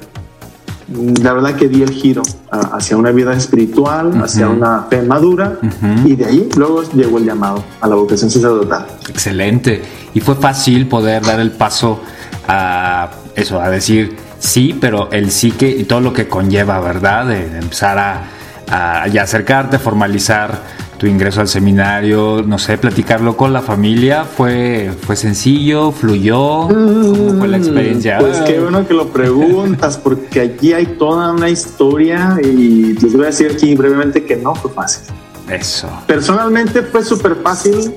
[1.22, 5.60] la verdad que di el giro hacia una vida espiritual, hacia una fe madura,
[6.04, 8.88] y de ahí luego llegó el llamado a la vocación sacerdotal.
[9.08, 9.82] Excelente.
[10.14, 12.02] Y fue fácil poder dar el paso
[12.48, 17.28] a eso, a decir sí, pero el sí que y todo lo que conlleva, ¿verdad?
[17.28, 18.24] De, empezar a,
[18.68, 25.16] a, acercarte, formalizar tu ingreso al seminario, no sé, platicarlo con la familia, fue, fue
[25.16, 28.20] sencillo, fluyó, ¿cómo fue la experiencia?
[28.20, 33.24] Pues qué bueno que lo preguntas, porque allí hay toda una historia y les voy
[33.24, 35.12] a decir aquí brevemente que no fue fácil.
[35.50, 35.90] Eso.
[36.06, 37.96] Personalmente fue súper fácil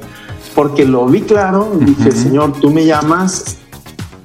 [0.55, 3.59] porque lo vi claro, dije, Señor, tú me llamas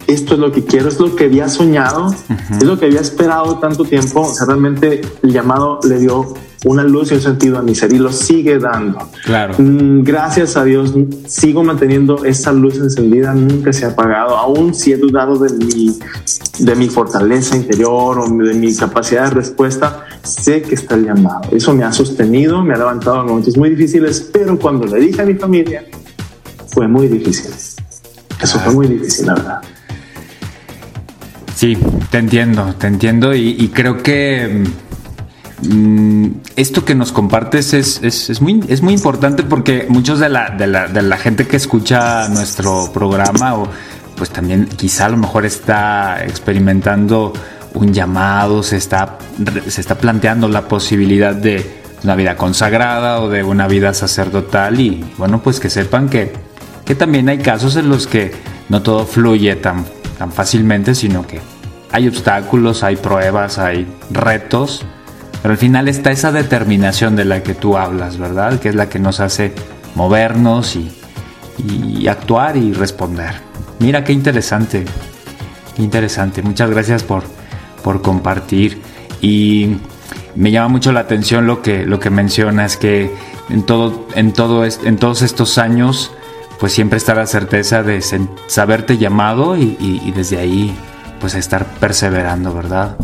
[0.09, 2.13] esto es lo que quiero, es lo que había soñado,
[2.51, 4.21] es lo que había esperado tanto tiempo.
[4.21, 6.33] O sea, realmente el llamado le dio
[6.65, 8.99] una luz y un sentido a mi ser y lo sigue dando.
[9.23, 9.55] Claro.
[9.57, 10.93] Mm, gracias a Dios
[11.25, 15.97] sigo manteniendo esa luz encendida, nunca se ha apagado, aún si he dudado de mi,
[16.59, 21.49] de mi fortaleza interior o de mi capacidad de respuesta, sé que está el llamado.
[21.51, 25.21] Eso me ha sostenido, me ha levantado en momentos muy difíciles, pero cuando le dije
[25.21, 25.85] a mi familia,
[26.67, 27.51] fue muy difícil.
[28.41, 29.61] Eso fue muy difícil, la verdad.
[31.59, 31.77] Sí,
[32.09, 34.63] te entiendo, te entiendo y, creo que
[35.61, 40.67] mm, esto que nos compartes es, muy, es muy importante porque muchos de la, de,
[40.67, 43.67] la, de la gente que escucha nuestro programa o
[44.15, 47.33] pues también quizá a lo mejor está experimentando
[47.73, 49.17] un llamado, se está,
[49.67, 55.03] se está planteando la posibilidad de una vida consagrada o de una vida sacerdotal y
[55.17, 56.31] bueno pues que sepan que,
[56.85, 58.31] que también hay casos en los que
[58.69, 61.39] no todo fluye tan tan fácilmente, sino que
[61.91, 64.85] hay obstáculos, hay pruebas, hay retos,
[65.41, 68.59] pero al final está esa determinación de la que tú hablas, ¿verdad?
[68.59, 69.53] Que es la que nos hace
[69.95, 73.35] movernos y, actuar y responder.
[73.79, 74.85] Mira qué interesante,
[75.75, 76.41] qué interesante.
[76.41, 77.23] Muchas gracias por,
[78.01, 78.81] compartir.
[79.21, 79.77] Y
[80.35, 83.11] me llama mucho la atención lo que, lo que mencionas, que
[83.49, 86.11] en, todo en todos estos años
[86.59, 88.01] pues siempre está la certeza de
[88.47, 90.75] saberte llamado y, desde ahí
[91.19, 92.95] pues estar perseverando, ¿verdad?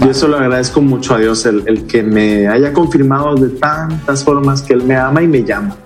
[0.00, 4.62] Y eso lo agradezco mucho a Dios, el, que me haya confirmado de tantas formas
[4.62, 5.76] que Él me ama y me llama.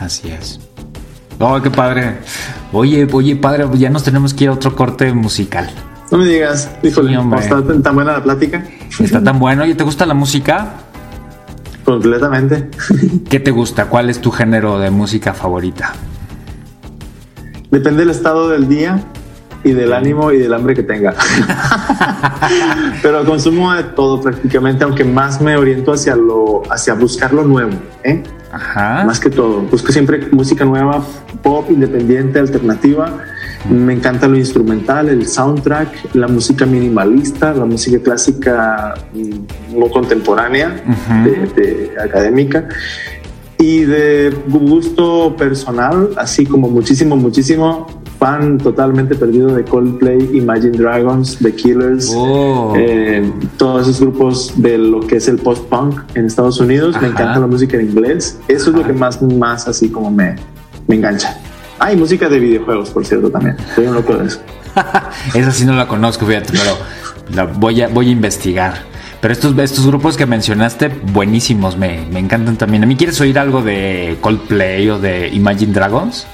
[0.00, 0.60] Así es.
[1.38, 2.18] Oh, qué padre.
[2.72, 5.70] Oye, oye, padre, ya nos tenemos que ir a otro corte musical.
[6.10, 7.48] No me digas, híjole, Sí, hombre.
[7.48, 8.64] ¿cómo está tan buena la plática?
[8.98, 9.64] Está tan bueno.
[9.66, 10.74] ¿Y te gusta la música?
[11.84, 12.68] Completamente.
[13.28, 13.86] ¿Qué te gusta?
[13.86, 15.92] ¿Cuál es tu género de música favorita?
[17.70, 19.04] Depende del estado del día
[19.64, 21.14] y del ánimo y del hambre que tenga.
[23.02, 27.72] Pero consumo de todo prácticamente, aunque más me oriento hacia lo, hacia buscar lo nuevo,
[28.04, 28.22] ¿eh?
[28.52, 29.04] Ajá.
[29.04, 29.62] Más que todo.
[29.62, 31.04] Busco siempre música nueva,
[31.42, 33.18] pop, independiente, alternativa.
[33.70, 40.82] Me encanta lo instrumental, el soundtrack, la música minimalista, la música clásica mm, no contemporánea,
[41.24, 41.30] de,
[41.62, 42.68] de académica.
[43.58, 47.86] Y de gusto personal, así como muchísimo, muchísimo,
[48.18, 52.74] fan totalmente perdido de Coldplay, Imagine Dragons, The Killers, Oh.
[52.76, 56.96] eh, todos esos grupos de lo que es el post-punk en Estados Unidos.
[57.00, 58.38] Me encanta la música en inglés.
[58.48, 60.36] Eso es lo que más, más así como me,
[60.86, 61.38] me engancha.
[61.78, 63.56] Ah, y música de videojuegos, por cierto, también.
[63.74, 64.40] Soy un loco de eso.
[65.34, 66.78] Esa sí no la conozco, fíjate, pero
[67.34, 68.82] la voy a, voy a investigar.
[69.20, 72.84] Pero estos, estos grupos que mencionaste, buenísimos, me, me encantan también.
[72.84, 76.26] ¿A mí quieres oír algo de Coldplay o de Imagine Dragons?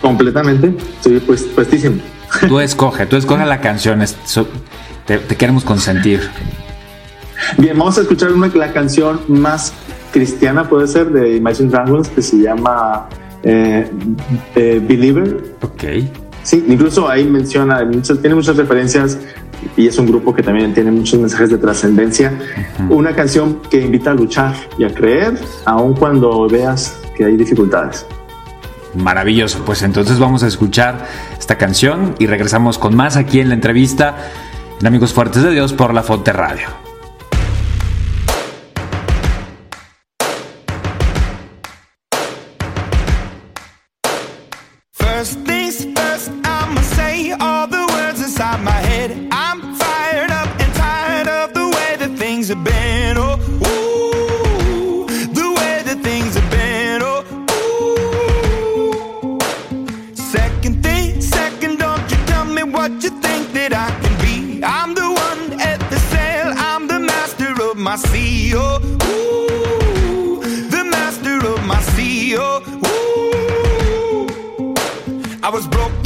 [0.00, 0.74] Completamente.
[0.96, 2.00] Estoy pues, puestísimo.
[2.48, 4.02] Tú escoge, tú escoge la canción.
[5.06, 6.30] te, te queremos consentir.
[7.58, 9.72] Bien, vamos a escuchar una, la canción más
[10.12, 13.08] cristiana, puede ser, de Imagine Dragons, que se llama
[13.42, 13.90] eh,
[14.54, 15.54] Believer.
[15.62, 15.84] Ok.
[16.42, 19.18] Sí, incluso ahí menciona, muchas, tiene muchas referencias
[19.76, 22.32] y es un grupo que también tiene muchos mensajes de trascendencia.
[22.88, 28.06] Una canción que invita a luchar y a creer, aun cuando veas que hay dificultades.
[28.94, 31.06] Maravilloso, pues entonces vamos a escuchar
[31.38, 34.16] esta canción y regresamos con más aquí en la entrevista
[34.80, 36.89] en Amigos Fuertes de Dios por La Fonte Radio.
[45.20, 45.59] Things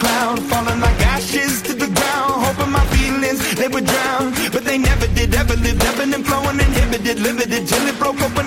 [0.00, 4.78] cloud, falling like ashes to the ground, hoping my feelings they would drown, but they
[4.78, 5.34] never did.
[5.34, 8.46] Ever lived, ebbing and flowing, inhibited, limited, till it broke open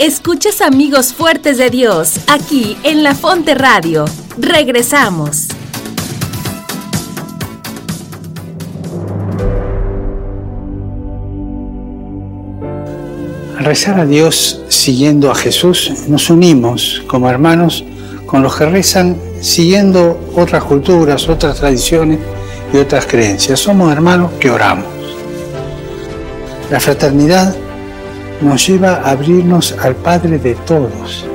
[0.00, 4.06] Escuchas Amigos Fuertes de Dios, aquí en La Fonte Radio.
[4.38, 5.48] Regresamos.
[13.58, 17.84] Al rezar a Dios siguiendo a Jesús, nos unimos como hermanos
[18.24, 22.20] con los que rezan siguiendo otras culturas, otras tradiciones
[22.72, 23.60] y otras creencias.
[23.60, 24.86] Somos hermanos que oramos.
[26.70, 27.54] La fraternidad
[28.40, 31.26] nos lleva a abrirnos al Padre de todos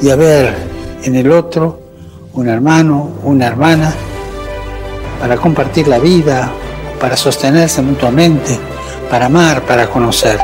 [0.00, 0.54] y a ver
[1.02, 1.80] en el otro
[2.34, 3.92] un hermano, una hermana,
[5.20, 6.50] para compartir la vida,
[7.00, 8.58] para sostenerse mutuamente,
[9.10, 10.38] para amar, para conocer.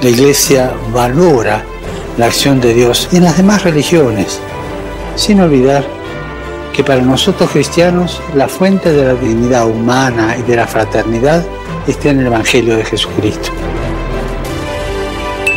[0.00, 1.62] La Iglesia valora
[2.16, 4.38] la acción de Dios en las demás religiones,
[5.16, 5.84] sin olvidar
[6.72, 11.44] que para nosotros cristianos la fuente de la dignidad humana y de la fraternidad
[11.86, 13.50] está en el Evangelio de Jesucristo.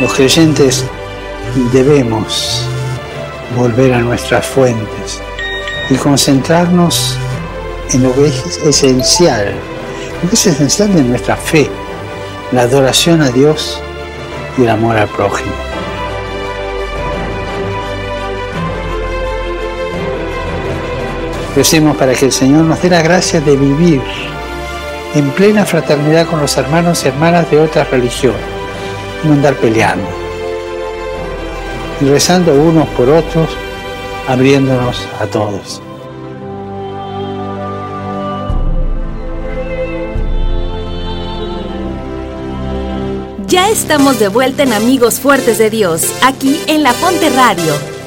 [0.00, 0.84] Los creyentes
[1.72, 2.62] debemos
[3.56, 5.20] volver a nuestras fuentes
[5.90, 7.18] y concentrarnos
[7.92, 9.54] en lo que es esencial,
[10.22, 11.68] lo que es esencial de nuestra fe,
[12.52, 13.82] la adoración a Dios
[14.56, 15.52] y el amor al prójimo.
[21.56, 24.00] Recemos para que el Señor nos dé la gracia de vivir
[25.16, 28.57] en plena fraternidad con los hermanos y hermanas de otras religiones,
[29.24, 30.08] no andar peleando
[32.00, 33.48] y rezando unos por otros,
[34.28, 35.82] abriéndonos a todos.
[43.46, 47.97] Ya estamos de vuelta en Amigos Fuertes de Dios, aquí en La Fonte Radio.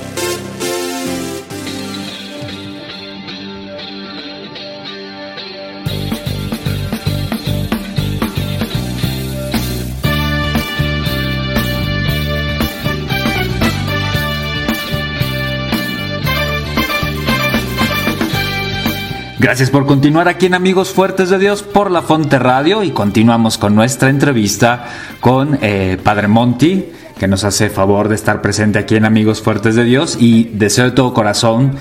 [19.52, 23.58] Gracias por continuar aquí en Amigos Fuertes de Dios por La Fonte Radio y continuamos
[23.58, 24.86] con nuestra entrevista
[25.20, 26.86] con eh, Padre Monty,
[27.20, 30.86] que nos hace favor de estar presente aquí en Amigos Fuertes de Dios y deseo
[30.86, 31.74] de todo corazón,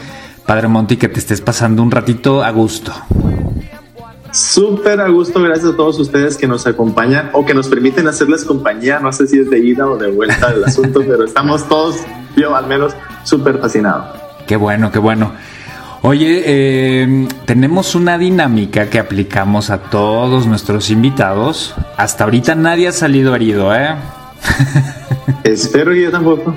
[0.47, 2.93] Padre Monty, que te estés pasando un ratito a gusto.
[4.33, 8.45] Súper a gusto, gracias a todos ustedes que nos acompañan o que nos permiten hacerles
[8.45, 8.99] compañía.
[8.99, 11.99] No sé si es de ida o de vuelta el asunto, pero estamos todos,
[12.35, 14.13] yo al menos, súper fascinado.
[14.49, 15.31] Qué bueno, qué bueno.
[16.03, 21.75] Oye, eh, tenemos una dinámica que aplicamos a todos nuestros invitados.
[21.99, 23.97] Hasta ahorita nadie ha salido herido, ¿eh?
[25.45, 26.57] Espero que yo tampoco.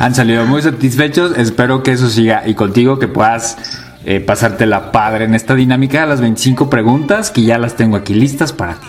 [0.00, 1.38] Han salido muy satisfechos.
[1.38, 2.42] Espero que eso siga.
[2.44, 3.56] Y contigo que puedas
[4.04, 7.96] eh, pasarte la padre en esta dinámica de las 25 preguntas que ya las tengo
[7.96, 8.88] aquí listas para ti.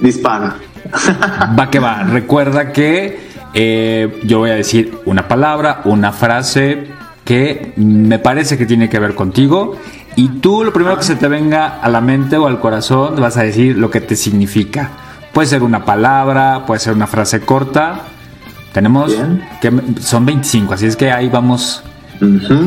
[0.00, 0.56] Dispara.
[1.58, 2.04] Va que va.
[2.10, 3.20] Recuerda que
[3.52, 6.99] eh, yo voy a decir una palabra, una frase
[7.30, 9.76] que me parece que tiene que ver contigo
[10.16, 13.36] y tú lo primero que se te venga a la mente o al corazón vas
[13.36, 14.90] a decir lo que te significa.
[15.32, 18.00] Puede ser una palabra, puede ser una frase corta.
[18.72, 19.14] Tenemos
[19.60, 21.84] que son 25, así es que ahí vamos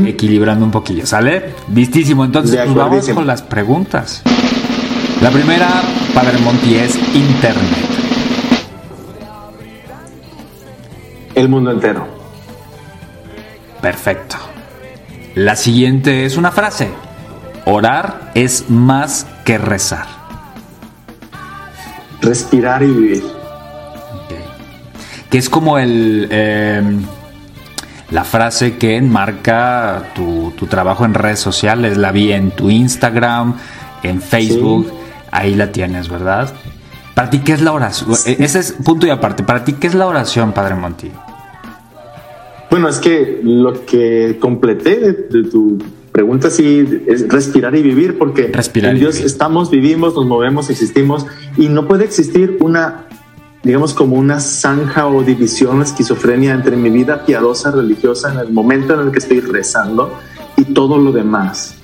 [0.05, 1.55] equilibrando un poquillo, ¿sale?
[1.76, 4.22] Listísimo, entonces pues vamos con las preguntas.
[5.22, 5.68] La primera,
[6.14, 7.89] Padre Monti, es Internet.
[11.36, 12.07] El mundo entero.
[13.82, 14.53] Perfecto.
[15.36, 16.92] La siguiente es una frase.
[17.66, 20.06] Orar es más que rezar.
[22.22, 23.24] Respirar y vivir.
[25.32, 26.82] Que es como el eh,
[28.12, 31.98] la frase que enmarca tu, tu trabajo en redes sociales.
[31.98, 33.56] La vi en tu Instagram,
[34.04, 34.94] en Facebook.
[35.32, 36.54] Ahí la tienes, ¿verdad?
[37.16, 38.12] Para ti, ¿qué es la oración?
[38.12, 39.42] Ese es punto y aparte.
[39.42, 41.12] Para ti, ¿qué es la oración, Padre Monti?
[42.74, 45.78] Bueno, es que lo que completé de, de tu
[46.11, 49.28] pregunta sí es respirar y vivir, porque Respirar en Dios vivir.
[49.28, 53.05] estamos, vivimos, nos movemos, existimos, y no puede existir una,
[53.61, 58.95] digamos, como una zanja o división, esquizofrenia entre mi vida piadosa, religiosa, en el momento
[58.95, 60.17] en el que estoy rezando,
[60.57, 61.76] y todo lo demás.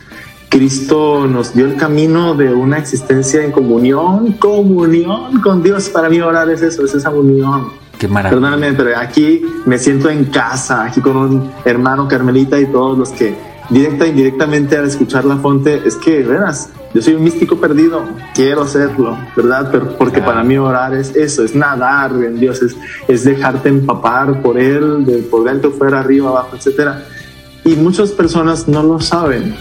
[0.50, 5.88] Cristo nos dio el camino de una existencia en comunión, comunión con Dios.
[5.90, 7.89] Para mí orar es eso, es esa unión.
[8.00, 8.42] Qué maravilla.
[8.42, 13.10] Perdóname, pero aquí me siento en casa, aquí con un hermano Carmelita y todos los
[13.10, 13.36] que
[13.70, 18.04] directa e indirectamente al escuchar la fonte, es que, verás, yo soy un místico perdido,
[18.34, 19.70] quiero serlo, ¿verdad?
[19.72, 22.76] Pero porque para mí orar es eso, es nadar en Dios, es,
[23.08, 27.06] es dejarte empapar por Él, de por dentro, fuera, arriba, abajo, etcétera.
[27.64, 29.56] Y muchas personas no lo saben.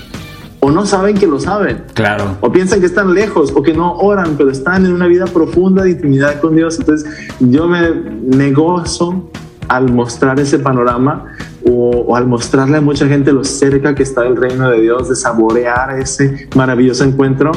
[0.60, 1.84] O no saben que lo saben.
[1.94, 2.36] Claro.
[2.40, 5.82] O piensan que están lejos o que no oran, pero están en una vida profunda
[5.82, 6.78] de intimidad con Dios.
[6.78, 7.08] Entonces
[7.40, 9.30] yo me, me gozo
[9.68, 11.26] al mostrar ese panorama
[11.64, 15.08] o, o al mostrarle a mucha gente lo cerca que está el reino de Dios,
[15.08, 17.52] de saborear ese maravilloso encuentro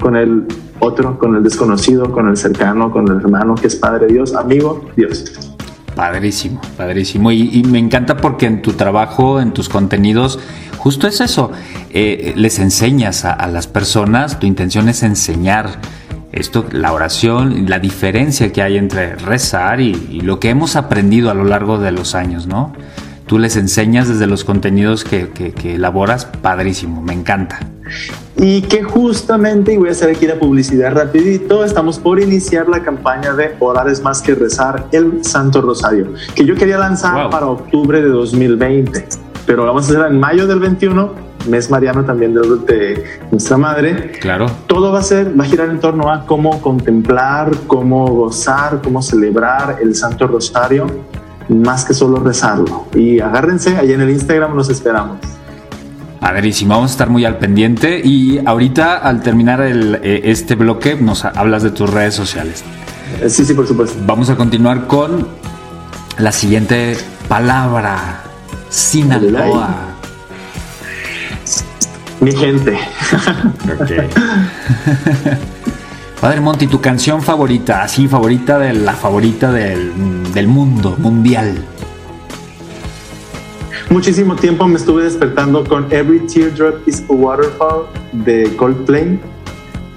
[0.00, 0.46] con el
[0.80, 4.84] otro, con el desconocido, con el cercano, con el hermano que es Padre Dios, amigo
[4.96, 5.51] Dios.
[5.94, 7.30] Padrísimo, padrísimo.
[7.32, 10.38] Y, me encanta porque en tu trabajo, en tus contenidos,
[10.78, 11.52] justo es eso.
[11.90, 15.80] Eh, les enseñas a, las personas, tu intención es enseñar
[16.32, 21.34] esto, la oración, la diferencia que hay entre rezar y, lo que hemos aprendido a
[21.34, 22.72] lo largo de los años, ¿no?
[23.26, 27.60] Tú les enseñas desde los contenidos que- que elaboras, padrísimo, me encanta.
[28.36, 32.82] Y que justamente, y voy a hacer aquí la publicidad rapidito, estamos por iniciar la
[32.82, 37.46] campaña de Orar es más que rezar, el Santo Rosario, que yo quería lanzar para
[37.46, 39.06] octubre de 2020,
[39.46, 41.12] pero vamos a hacer en mayo del 21,
[41.48, 44.12] mes mariano también de, de nuestra madre.
[44.20, 44.46] Claro.
[44.66, 49.02] Todo va a ser, va a girar en torno a cómo contemplar, cómo gozar, cómo
[49.02, 50.86] celebrar el Santo Rosario,
[51.48, 52.86] más que solo rezarlo.
[52.94, 55.18] Y agárrense, allá en el Instagram los esperamos.
[56.22, 60.94] Padrísimo, vamos a estar muy al pendiente y ahorita al terminar el, eh, este bloque
[60.94, 62.62] nos hablas de tus redes sociales.
[63.28, 63.98] Sí, sí, por supuesto.
[64.06, 65.26] Vamos a continuar con
[66.18, 66.96] la siguiente
[67.26, 68.22] palabra,
[68.70, 69.94] Sinaloa.
[72.20, 72.78] Mi gente.
[76.20, 81.64] Padre Monty, tu canción favorita, así favorita de la favorita del, del mundo, mundial.
[83.90, 89.18] Muchísimo tiempo me estuve despertando con Every Teardrop is a Waterfall de Coldplay.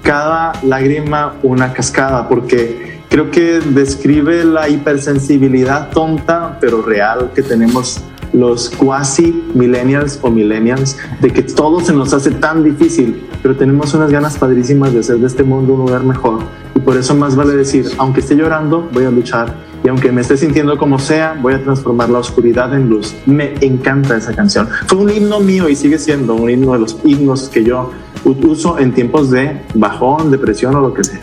[0.02, 8.00] Cada lágrima una cascada, porque creo que describe la hipersensibilidad tonta pero real que tenemos
[8.32, 13.94] los quasi millennials o millennials, de que todo se nos hace tan difícil, pero tenemos
[13.94, 16.40] unas ganas padrísimas de hacer de este mundo un lugar mejor.
[16.74, 19.65] Y por eso más vale decir, aunque esté llorando, voy a luchar.
[19.84, 23.14] Y aunque me esté sintiendo como sea, voy a transformar la oscuridad en luz.
[23.26, 24.68] Me encanta esa canción.
[24.86, 27.90] Fue un himno mío y sigue siendo un himno de los himnos que yo
[28.24, 31.20] uso en tiempos de bajón, depresión o lo que sea.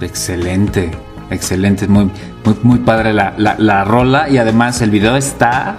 [0.00, 0.90] Excelente,
[1.30, 2.10] excelente, muy,
[2.44, 5.76] muy, muy padre la, la, la rola y además el video está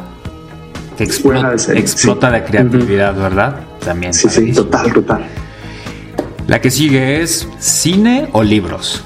[0.97, 2.33] que explota, de serie, explota sí.
[2.33, 3.55] de creatividad, ¿verdad?
[3.83, 4.13] También.
[4.13, 5.25] Sí, sí, total, total.
[6.47, 9.03] La que sigue es cine o libros.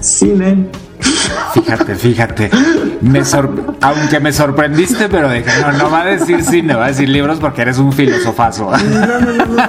[0.00, 0.68] Cine.
[1.54, 2.50] Fíjate, fíjate.
[3.00, 6.88] Me sor- Aunque me sorprendiste, pero dije, no, no va a decir cine, va a
[6.88, 8.70] decir libros porque eres un filosofazo.
[8.90, 9.62] No, no, no, no.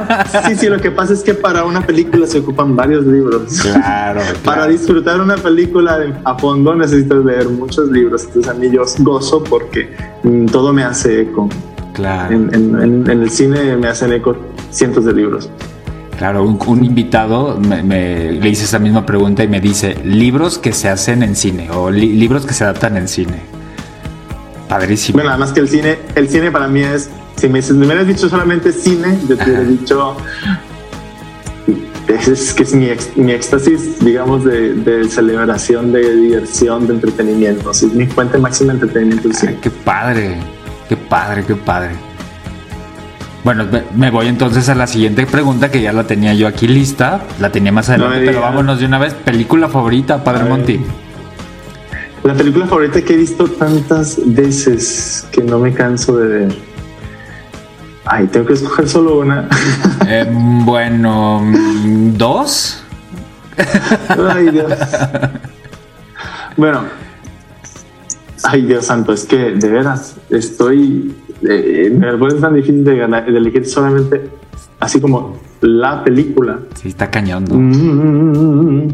[0.48, 3.60] Sí, sí, lo que pasa es que para una película se ocupan varios libros.
[3.62, 4.22] Claro.
[4.44, 8.26] Para disfrutar una película a fondo necesitas leer muchos libros.
[8.26, 11.50] Entonces a mí yo gozo porque mm, todo me hace eco.
[11.94, 12.34] Claro.
[12.36, 14.36] En, en- en- en el cine me hacen eco
[14.70, 15.50] cientos de libros.
[16.22, 20.60] Claro, un, un invitado me, me- le hice esa misma pregunta y me dice, libros
[20.60, 23.42] que se hacen en cine o li- libros que se adaptan en cine.
[24.70, 25.16] Padrísimo.
[25.16, 28.06] Bueno, además que el cine, el cine para mí es, si me, si me hubieras
[28.06, 30.16] dicho solamente cine, yo te hubiera dicho,
[32.08, 37.72] es, es que es mi, mi éxtasis, digamos, de, de celebración, de diversión, de entretenimiento.
[37.72, 39.58] Es mi fuente máxima de entretenimiento cine.
[39.60, 40.36] Qué padre,
[40.88, 41.94] qué padre, qué padre.
[43.44, 43.66] Bueno,
[43.96, 47.52] me, voy entonces a la siguiente pregunta que ya la tenía yo aquí lista, la
[47.52, 49.16] tenía más adelante, pero vámonos de una vez.
[49.16, 50.80] Película favorita, Padre Monty.
[52.24, 56.56] La película favorita que he visto tantas veces que no me canso de ver.
[58.06, 59.48] Ay, tengo que escoger solo una.
[60.08, 61.42] Eh, bueno,
[62.18, 62.84] dos.
[64.36, 64.74] Ay, Dios.
[66.58, 66.84] Bueno.
[68.44, 71.16] Ay, Dios santo, es que de veras estoy.
[71.50, 74.30] Eh, me parece tan difícil de, ganar, de elegir solamente
[74.80, 76.60] así como la película.
[76.76, 77.46] Sí, está cañón.
[77.46, 77.56] ¿no?
[77.56, 78.88] Mm.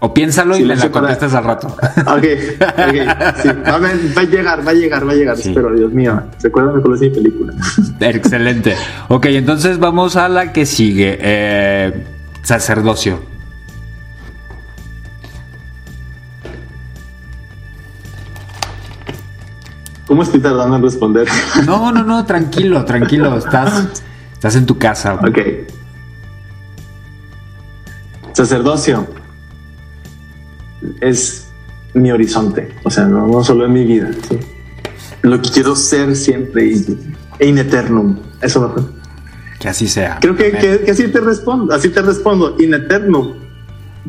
[0.00, 1.66] O piénsalo y me Silencio la para- contestas al rato.
[2.06, 2.24] Ok,
[2.60, 3.48] ok, sí.
[3.66, 5.36] Va, a ver, va a llegar, va a llegar, va a llegar.
[5.38, 6.22] Espero, Dios mío.
[6.40, 7.52] Recuérdame es mi película.
[8.00, 8.76] Excelente.
[9.08, 11.18] Ok, entonces vamos a la que sigue.
[11.20, 12.04] Eh,
[12.42, 13.37] sacerdocio.
[20.08, 21.28] ¿Cómo estoy tardando en responder?
[21.66, 23.36] No, no, no, tranquilo, tranquilo.
[23.38, 24.02] Estás,
[24.32, 25.14] estás en tu casa.
[25.14, 25.38] Ok.
[28.32, 29.06] Sacerdocio
[31.00, 31.48] es
[31.94, 34.38] mi horizonte, o sea, no, no solo en mi vida, ¿sí?
[35.22, 38.16] lo que quiero ser siempre y, e in eternum.
[38.40, 38.82] Eso no fue.
[39.58, 40.18] Que así sea.
[40.20, 43.34] Creo que, que- que así te respondo, así te respondo, in eternum.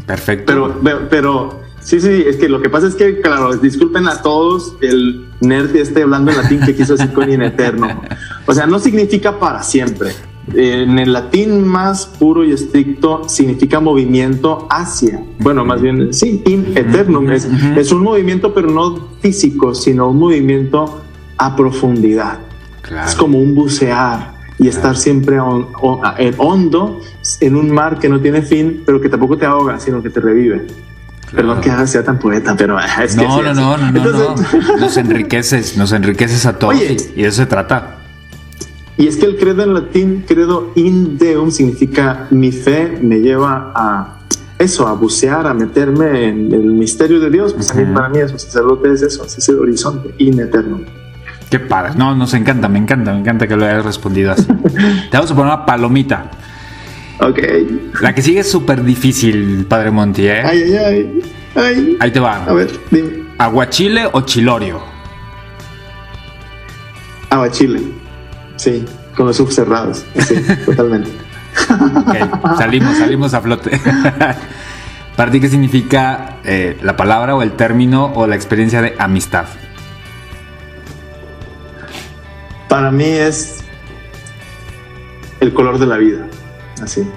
[0.05, 0.45] Perfecto.
[0.45, 4.21] Pero, pero, pero, sí, sí, es que lo que pasa es que, claro, disculpen a
[4.21, 7.91] todos el nerd este hablando en latín que quiso decir con in eternum.
[8.45, 10.11] O sea, no significa para siempre.
[10.55, 15.21] En el latín más puro y estricto significa movimiento hacia.
[15.39, 17.29] Bueno, más bien, sí, in eternum.
[17.29, 21.01] Es, es un movimiento, pero no físico, sino un movimiento
[21.37, 22.39] a profundidad.
[23.05, 26.99] Es como un bucear y estar siempre hon- o- en hondo
[27.41, 30.19] en un mar que no tiene fin, pero que tampoco te ahoga, sino que te
[30.19, 30.65] revive.
[31.31, 34.35] Perdón que sea tan poeta, pero es que No, no, no, no, no.
[34.79, 37.97] Nos enriqueces, nos enriqueces a todos y de eso se trata.
[38.97, 43.71] Y es que el credo en latín, credo in deum, significa mi fe me lleva
[43.73, 44.19] a
[44.57, 47.53] eso, a bucear, a meterme en el misterio de Dios.
[47.53, 50.81] Pues a mí, para mí, eso, sacerdote es eso, es ese horizonte in eterno.
[51.49, 51.93] Qué padre.
[51.95, 54.43] No, nos encanta, me encanta, me encanta que lo hayas respondido así.
[55.11, 56.29] Te vamos a poner una palomita.
[57.19, 57.39] Ok.
[58.01, 60.41] La que sigue es súper difícil, Padre Monti, ¿eh?
[60.43, 61.21] Ay, ay, ay.
[61.55, 61.97] ay.
[61.99, 62.45] Ahí te va.
[62.45, 63.29] A ver, dime.
[63.37, 64.81] ¿Aguachile o chilorio?
[67.29, 67.81] Aguachile.
[68.55, 70.05] Sí, con los ojos cerrados.
[70.15, 71.09] Sí, totalmente.
[71.69, 73.71] Ok, salimos, salimos a flote.
[75.15, 79.45] ¿Para ti qué significa eh, la palabra o el término o la experiencia de amistad?
[82.69, 83.61] Para mí es
[85.41, 86.28] el color de la vida.
[86.81, 87.07] Así.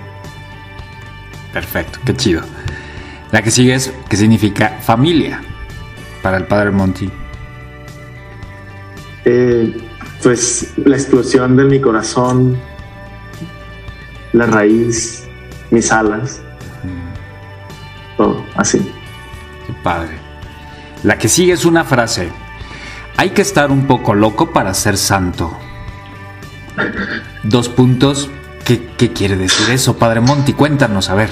[1.53, 2.43] Perfecto, qué chido.
[3.31, 5.41] La que sigue es qué significa familia
[6.23, 7.11] para el Padre Monti.
[9.25, 9.77] Eh,
[10.23, 12.59] pues la explosión de mi corazón,
[14.33, 15.29] la raíz,
[15.71, 16.43] mis alas,
[18.17, 18.79] todo así.
[19.67, 20.19] Qué padre.
[21.03, 22.31] La que sigue es una frase.
[23.17, 25.57] Hay que estar un poco loco para ser santo.
[27.43, 28.31] Dos puntos.
[28.65, 30.53] ¿Qué, qué quiere decir eso, Padre Monti?
[30.53, 31.31] Cuéntanos, a ver.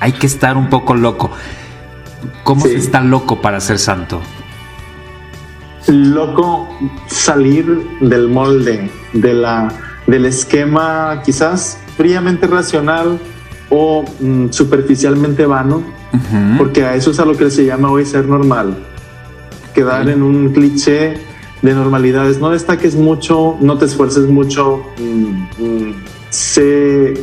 [0.00, 1.30] Hay que estar un poco loco.
[2.44, 4.20] ¿Cómo se está loco para ser santo?
[5.88, 6.68] Loco
[7.08, 9.68] salir del molde, de la,
[10.06, 13.18] del esquema quizás fríamente racional
[13.70, 15.82] o mm, superficialmente vano,
[16.58, 18.76] porque a eso es a lo que se llama hoy ser normal.
[19.74, 21.14] Quedar en un cliché
[21.62, 22.38] de normalidades.
[22.38, 25.94] No destaques mucho, no te esfuerces mucho, mm, mm,
[26.32, 27.14] sé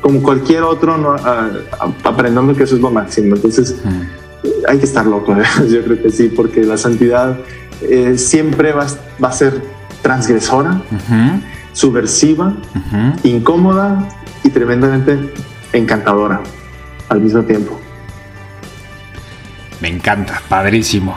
[0.00, 1.12] como cualquier otro, ¿no?
[1.12, 1.50] A-
[1.80, 3.36] a- aprendiendo que eso es lo máximo.
[3.36, 3.76] Entonces,
[4.68, 5.44] hay que estar loco, ¿eh?
[5.70, 7.38] yo creo que sí, porque la santidad
[7.82, 8.86] eh, siempre va,
[9.22, 9.60] va a ser
[10.02, 10.80] transgresora,
[11.72, 12.54] subversiva,
[13.24, 14.08] incómoda
[14.44, 15.32] y tremendamente
[15.72, 16.40] encantadora
[17.08, 17.78] al mismo tiempo.
[19.80, 21.14] Me encanta, padrísimo.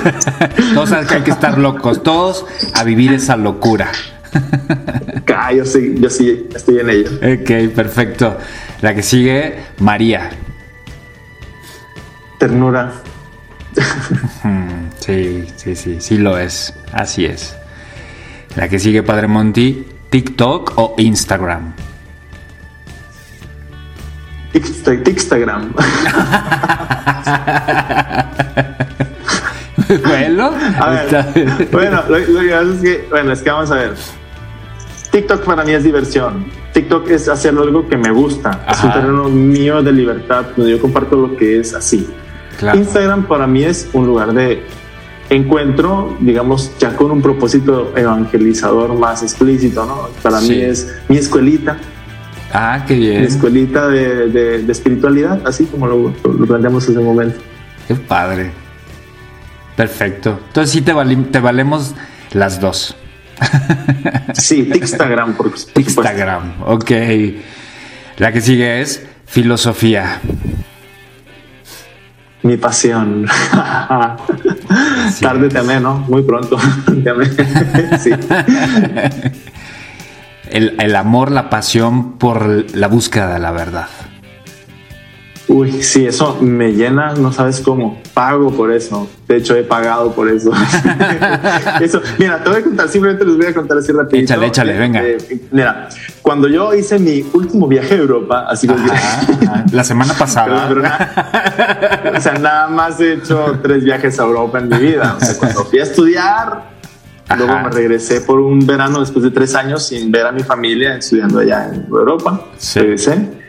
[0.74, 2.44] todos hay que estar locos, todos
[2.74, 3.90] a vivir esa locura.
[5.34, 7.10] Ah, yo sí, yo sí estoy en ello.
[7.16, 8.38] Ok, perfecto.
[8.80, 10.30] La que sigue, María.
[12.38, 12.92] Ternura.
[15.00, 16.72] Sí, sí, sí, sí lo es.
[16.92, 17.56] Así es.
[18.56, 21.72] La que sigue, Padre Monti, TikTok o Instagram.
[24.54, 25.72] Insta- Instagram.
[30.04, 33.74] bueno, A ver, bueno, lo, lo que pasa es que, bueno, es que vamos a
[33.76, 33.94] ver.
[35.12, 36.46] TikTok para mí es diversión.
[36.72, 38.64] TikTok es hacer algo que me gusta.
[38.68, 42.08] Es un terreno mío de libertad donde yo comparto lo que es así.
[42.58, 42.78] Claro.
[42.78, 44.62] Instagram para mí es un lugar de
[45.30, 50.08] encuentro, digamos, ya con un propósito evangelizador más explícito, ¿no?
[50.22, 50.48] Para Sí.
[50.50, 51.76] mí es mi escuelita,
[52.52, 53.24] Ah, qué mi bien.
[53.24, 57.38] escuelita de, de- de espiritualidad, así como lo, lo planteamos hace un momento.
[57.88, 58.50] Qué padre.
[59.76, 60.38] Perfecto.
[60.48, 61.94] Entonces sí te, vali- te valemos
[62.32, 62.94] las dos.
[64.34, 65.52] Sí, Instagram, por.
[65.76, 66.90] Instagram, ok.
[68.18, 70.20] La que sigue es filosofía.
[72.42, 73.26] Mi pasión.
[75.20, 75.98] Tarde te amé, ¿no?
[76.08, 76.56] Muy pronto.
[77.04, 77.26] te amé.
[77.98, 78.10] sí.
[80.50, 83.88] El, el amor, la pasión por la búsqueda de la verdad.
[85.52, 88.00] Uy, sí, eso me llena, no sabes cómo.
[88.14, 89.06] Pago por eso.
[89.28, 90.50] De hecho, he pagado por eso.
[91.80, 94.32] eso, mira, te voy a contar, simplemente les voy a contar así rapidito.
[94.32, 95.02] Échale, échale, venga.
[95.02, 95.18] Eh,
[95.50, 95.88] mira,
[96.22, 98.66] cuando yo hice mi último viaje a Europa, así.
[98.66, 100.64] Ajá, La semana pasada.
[100.68, 105.16] pero nada- o sea, nada más he hecho tres viajes a Europa en mi vida.
[105.20, 106.62] O sea, cuando fui a estudiar,
[107.36, 110.96] luego me regresé por un verano después de tres años sin ver a mi familia
[110.96, 112.46] estudiando allá en Europa.
[112.74, 113.41] Regresé.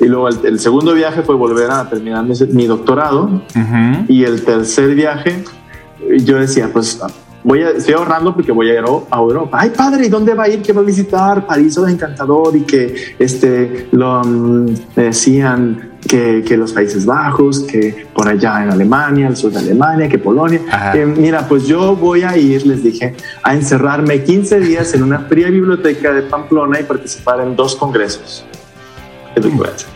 [0.00, 3.24] Y luego el, el segundo viaje fue volver a terminar mi, mi doctorado.
[3.24, 4.04] Ujú.
[4.08, 5.44] Y el tercer viaje,
[6.20, 7.00] yo decía, pues
[7.42, 9.58] voy a, estoy ahorrando porque voy a ir a Europa.
[9.60, 10.62] Ay, padre, ¿y dónde va a ir?
[10.62, 11.46] ¿Qué va a visitar?
[11.46, 18.06] París es encantador y que este, lo, me decían, que, que los Países Bajos, que
[18.14, 20.60] por allá en Alemania, el sur de Alemania, que Polonia.
[20.92, 25.20] Que, mira, pues yo voy a ir, les dije, a encerrarme 15 días en una
[25.20, 28.44] fría biblioteca de Pamplona y participar en dos congresos.
[29.36, 29.86] Es hacer.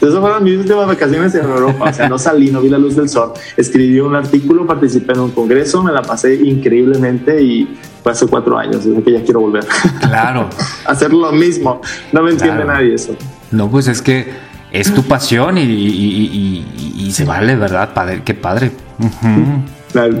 [0.00, 1.88] Esas fueron mis últimas vacaciones en Europa.
[1.88, 3.32] O sea, no salí, no vi la luz del sol.
[3.56, 7.68] Escribí un artículo, participé en un congreso, me la pasé increíblemente y
[8.02, 8.84] fue hace cuatro años.
[8.84, 9.64] Desde que ya quiero volver.
[10.00, 10.48] Claro.
[10.86, 11.80] Hacer lo mismo.
[12.12, 12.72] No me entiende Claro.
[12.80, 13.14] nadie eso.
[13.52, 14.26] No, pues es que
[14.72, 17.94] es tu pasión y, y- y- y se vale, ¿verdad?
[17.94, 18.72] Padre, qué padre.
[18.98, 19.62] Ujú.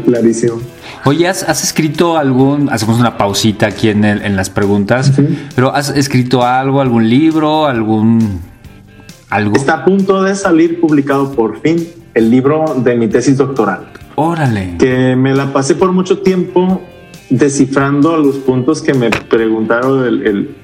[0.04, 0.60] Clarísimo.
[1.06, 5.12] Oye, ¿has, has escrito algún, hacemos una pausita aquí en, el- en las preguntas,
[5.56, 8.40] pero ¿has escrito algo, algún libro, algún,
[9.34, 9.56] algo?
[9.56, 13.88] Está a punto de salir publicado por fin el libro de mi tesis doctoral.
[14.14, 14.76] Órale.
[14.78, 16.82] Que me la pasé por mucho tiempo
[17.30, 20.56] descifrando los puntos que me preguntaron el, el-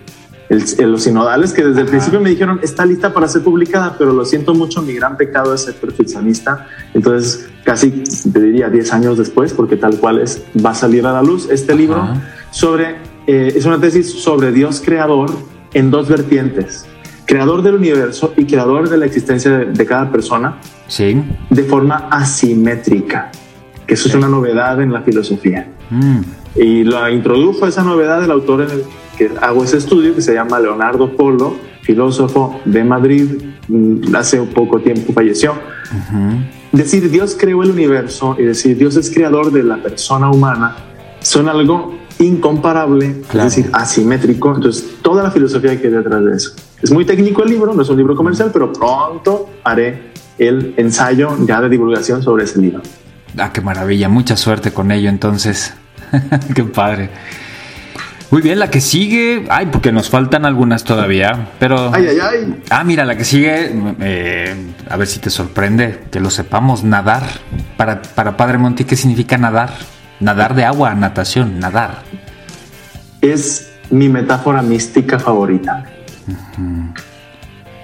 [0.50, 4.12] el- los sinodales, que desde el principio me dijeron está lista para ser publicada, pero
[4.14, 6.66] lo siento mucho, mi gran pecado es ser perfeccionista.
[6.94, 7.90] Entonces, casi
[8.32, 11.48] te diría 10 años después, porque tal cual es, va a salir a la luz
[11.50, 12.08] este libro
[12.50, 12.96] sobre,
[13.26, 15.30] eh, es una tesis sobre Dios creador
[15.74, 16.86] en dos vertientes.
[17.28, 20.56] Creador del universo y creador de la existencia de, de cada persona
[20.88, 21.22] Sí.
[21.50, 23.30] de forma asimétrica,
[23.86, 25.68] que eso es una novedad en la filosofía.
[25.90, 26.20] Mm.
[26.56, 28.82] Y la introdujo esa novedad el autor en el
[29.18, 33.26] que hago ese estudio, que se llama Leonardo Polo, filósofo de Madrid,
[33.68, 35.52] mm, hace poco tiempo falleció.
[36.72, 40.76] Decir Dios creó el universo y decir Dios es creador de la persona humana
[41.20, 43.48] son algo incomparable, Claro.
[43.48, 44.54] es decir, asimétrico.
[44.54, 46.52] Entonces, toda la filosofía que hay detrás de eso.
[46.82, 51.36] Es muy técnico el libro, no es un libro comercial, pero pronto haré el ensayo
[51.46, 52.82] ya de divulgación sobre ese libro.
[53.36, 54.08] Ah, qué maravilla.
[54.08, 55.74] Mucha suerte con ello, entonces.
[56.54, 57.10] qué padre.
[58.30, 59.46] Muy bien, la que sigue.
[59.48, 61.48] Ay, porque nos faltan algunas todavía.
[61.58, 61.90] Pero.
[61.94, 62.62] Ay, ay, ay.
[62.68, 63.72] Ah, mira, la que sigue.
[64.00, 64.54] eh,
[64.88, 66.84] a ver si te sorprende que lo sepamos.
[66.84, 67.22] Nadar.
[67.76, 69.70] Para, para Padre Monti, ¿qué significa nadar?
[70.20, 72.02] Nadar de agua, natación, nadar.
[73.20, 75.84] es mi metáfora mística favorita.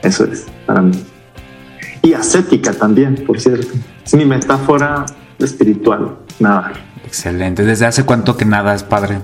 [0.03, 1.03] Eso es para mí.
[2.03, 3.69] Y ascética también, por cierto.
[4.05, 5.07] Es mi metáfora
[5.39, 6.73] espiritual, nadar.
[7.07, 7.65] Excelente.
[7.65, 9.19] ¿Desde hace cuánto que nadas, padre?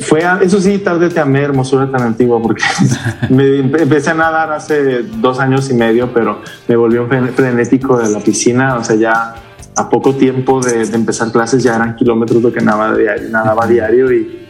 [0.00, 2.62] Fue, a- eso sí, tarde te amé, hermosura tan antigua, porque
[3.30, 7.30] me empe- empecé a nadar hace dos años y medio, pero me volvió un fren-
[7.32, 9.34] frenético de la piscina, o sea, ya
[9.78, 13.66] a poco tiempo de, de empezar clases ya eran kilómetros lo que nadaba diario, nadaba
[13.66, 14.46] diario y,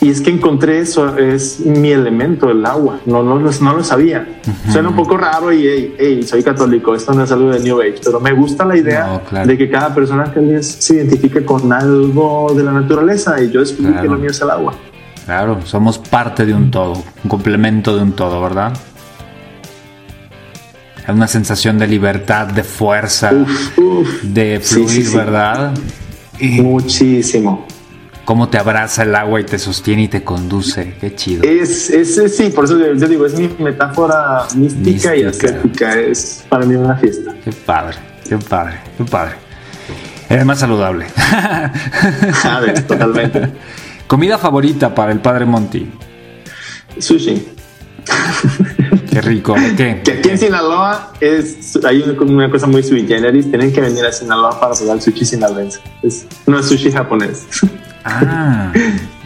[0.00, 4.26] y es que encontré eso, es mi elemento, el agua, no, no, no lo sabía.
[4.70, 7.80] Suena un poco raro y, hey, hey, soy católico, esto no es algo de New
[7.80, 9.46] Age, pero me gusta la idea No, claro.
[9.46, 13.86] de que cada persona vez se identifique con algo de la naturaleza y yo descubrí
[13.92, 14.12] que Claro.
[14.12, 14.74] lo mío es el agua.
[15.24, 18.74] Claro, somos parte de un todo, un complemento de un todo, ¿verdad?
[21.08, 23.30] Una sensación de libertad, de fuerza,
[24.22, 25.16] de fluir, sí, sí.
[25.16, 25.72] ¿verdad?
[26.40, 27.66] Muchísimo.
[28.24, 30.94] Cómo te abraza el agua y te sostiene y te conduce.
[30.98, 31.42] Qué chido.
[31.44, 35.48] Es, es, es- sí, por eso yo digo, es mi metáfora mística, y Mística.
[35.48, 37.34] ascética, es para mí una fiesta.
[37.44, 37.96] Qué padre,
[38.26, 39.34] qué padre, qué padre.
[40.30, 41.04] Eres más saludable.
[42.42, 42.86] ¿Sabes?
[42.86, 43.42] Totalmente.
[44.06, 45.86] Comida favorita para el padre Monty.
[46.98, 47.46] Sushi.
[49.10, 49.54] Qué rico.
[49.76, 54.12] Que aquí en Sinaloa es, hay una, cosa muy sui generis, tienen que venir a
[54.12, 55.80] Sinaloa para probar sushi sinaloense.
[56.02, 57.46] Es, no es sushi japonés.
[58.04, 58.72] Ah,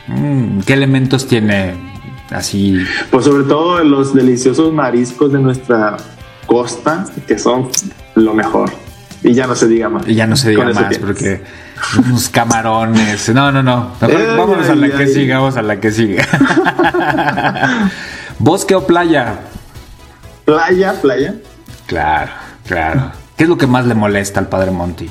[0.09, 1.75] mm, ¿qué elementos tiene
[2.31, 2.85] así?
[3.11, 5.97] Pues sobre todo los deliciosos mariscos de nuestra
[6.47, 7.69] costa, que son
[8.15, 8.71] lo mejor.
[9.23, 10.07] Y ya no se diga más.
[10.07, 11.43] Y ya no se diga más porque
[11.99, 13.29] unos camarones.
[13.31, 13.93] No, no, no.
[14.01, 16.23] Mejor vámonos a la que siga, vamos a la que sigue.
[18.39, 19.41] ¿Bosque o playa?
[20.45, 21.35] Playa, playa.
[21.87, 22.31] Claro,
[22.67, 23.13] claro.
[23.37, 25.09] ¿Qué es lo que más le molesta al padre Monty?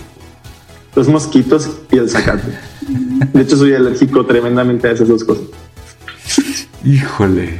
[0.95, 2.57] Los mosquitos y el zacate.
[3.33, 5.45] De hecho, soy alérgico tremendamente a esas dos cosas.
[6.83, 7.59] Híjole.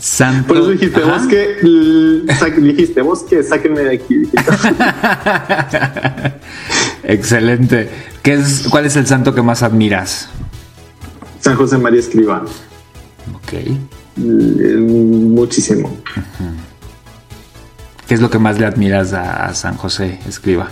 [0.00, 0.48] Santo.
[0.48, 1.18] Por eso dijiste, Ajá.
[1.18, 1.56] bosque,
[2.58, 4.22] dijiste, bosque, sáquenme de aquí.
[7.04, 7.88] Excelente.
[8.22, 10.28] ¿Qué es, ¿Cuál es el santo que más admiras?
[11.40, 12.44] San José María Escriba.
[13.34, 13.52] Ok.
[14.16, 15.96] L- Muchísimo.
[18.06, 20.68] ¿Qué es lo que más le admiras a, a San José Escriba?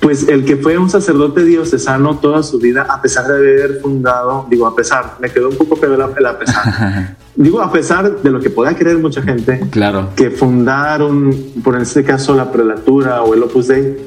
[0.00, 4.46] Pues el que fue un sacerdote diocesano toda su vida, a pesar de haber fundado,
[4.48, 7.16] digo, a pesar, me quedó un poco peor el a pesar.
[7.34, 10.10] digo, a pesar de lo que pueda creer mucha gente, Claro.
[10.14, 14.06] que fundar un, por este caso la prelatura o el Opus Dei,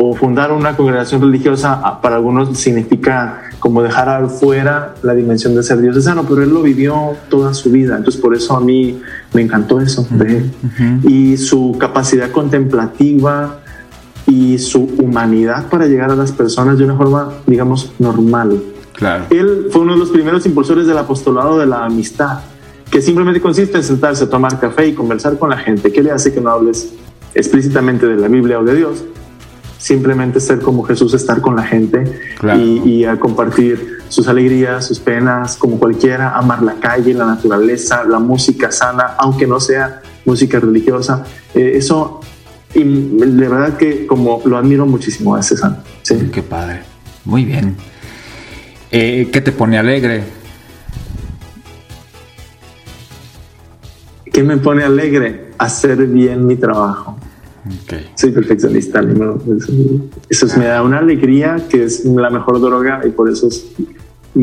[0.00, 5.64] o fundar una congregación religiosa, ah, para algunos significa como dejar afuera la dimensión de
[5.64, 9.00] ser diocesano, pero él lo vivió toda su vida, entonces por eso a mí
[9.32, 10.50] me encantó eso de él.
[11.02, 13.58] Y su capacidad contemplativa
[14.24, 18.62] y su humanidad para llegar a las personas de una forma, digamos, normal.
[18.92, 19.24] Claro.
[19.30, 22.38] Él fue uno de los primeros impulsores del apostolado de la amistad,
[22.88, 25.90] que simplemente consiste en sentarse a tomar café y conversar con la gente.
[25.90, 26.94] ¿Qué le hace que no hables
[27.34, 29.02] explícitamente de la Biblia o de Dios?
[29.78, 32.60] Simplemente ser como Jesús, estar con la gente Claro.
[32.60, 38.02] y, y a compartir sus alegrías, sus penas, como cualquiera, amar la calle, la naturaleza,
[38.04, 41.24] la música sana, aunque no sea música religiosa.
[41.54, 42.20] Eh, eso,
[42.74, 45.82] y de verdad que como lo admiro muchísimo a ese santo.
[46.02, 46.28] Sí.
[46.32, 46.80] Qué padre.
[47.24, 47.76] Muy bien.
[48.90, 50.24] Eh, ¿Qué te pone alegre?
[54.32, 55.50] ¿Qué me pone alegre?
[55.58, 57.18] Hacer bien mi trabajo.
[57.68, 57.94] Ok.
[58.16, 59.02] Soy perfeccionista.
[59.02, 59.72] ni modo, Eso,
[60.28, 63.66] eso es- me da una alegría que es la mejor droga y por eso es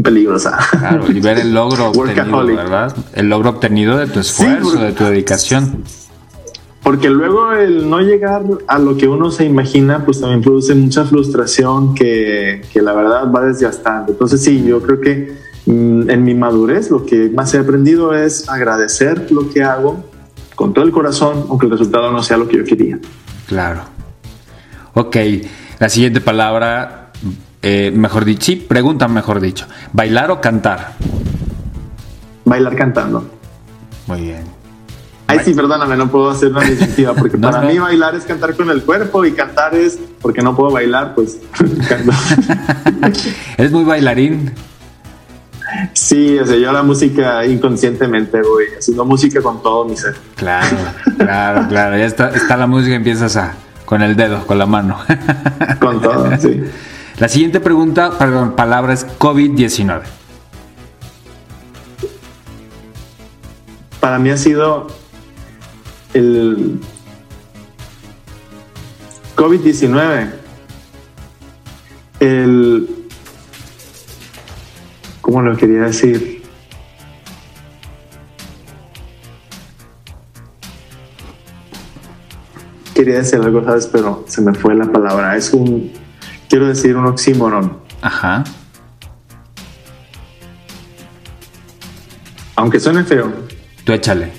[0.03, 0.57] peligrosa.
[0.71, 2.45] Claro, y ver el logro obtenido.
[2.45, 2.95] ¿verdad?
[3.13, 5.84] El logro obtenido de tu esfuerzo, porque- de tu dedicación.
[6.84, 11.03] Porque luego el no llegar a lo que uno se imagina, pues también produce mucha
[11.03, 14.11] frustración que, que la verdad va desgastando.
[14.11, 15.34] Entonces sí, yo creo que
[15.65, 20.03] mm, en mi madurez lo que más he aprendido es agradecer lo que hago
[20.55, 22.97] con todo el corazón, aunque el resultado no sea lo que yo quería.
[23.47, 23.81] Claro.
[24.93, 25.17] Ok,
[25.79, 27.11] la siguiente palabra,
[27.61, 29.65] eh, mejor dicho, sí, pregunta mejor dicho.
[29.91, 30.93] ¿Bailar o cantar?
[32.45, 33.29] Bailar cantando.
[34.07, 34.43] Muy bien.
[35.27, 37.69] Ay, sí, perdóname, no puedo hacer una distintiva porque No, para no.
[37.69, 41.39] mí bailar es cantar con el cuerpo y cantar es porque no puedo bailar, pues
[41.89, 42.11] canto.
[43.57, 44.51] ¿Eres muy bailarín?
[45.93, 50.15] Sí, o sea, yo la música inconscientemente voy haciendo música con todo mi ser.
[50.36, 50.78] Claro,
[51.17, 51.97] claro, claro.
[51.97, 53.53] Ya está, está la música, empiezas a
[53.86, 54.97] con el dedo, con la mano.
[55.80, 56.63] Con todo, sí.
[57.17, 60.01] La siguiente pregunta, perdón, palabra es COVID-19.
[63.99, 64.88] Para mí ha sido
[66.13, 66.80] el
[69.36, 70.30] COVID-19,
[72.19, 73.04] el...
[75.26, 76.43] ¿Cómo lo quería decir?
[82.93, 83.88] Quería decir algo, ¿sabes?
[83.88, 85.36] Pero se me fue la palabra.
[85.36, 85.91] Es un...
[86.47, 87.80] Quiero decir un oxímoron.
[88.03, 88.43] Ajá.
[92.55, 93.34] Aunque suene feo,
[93.84, 94.32] Tú échale.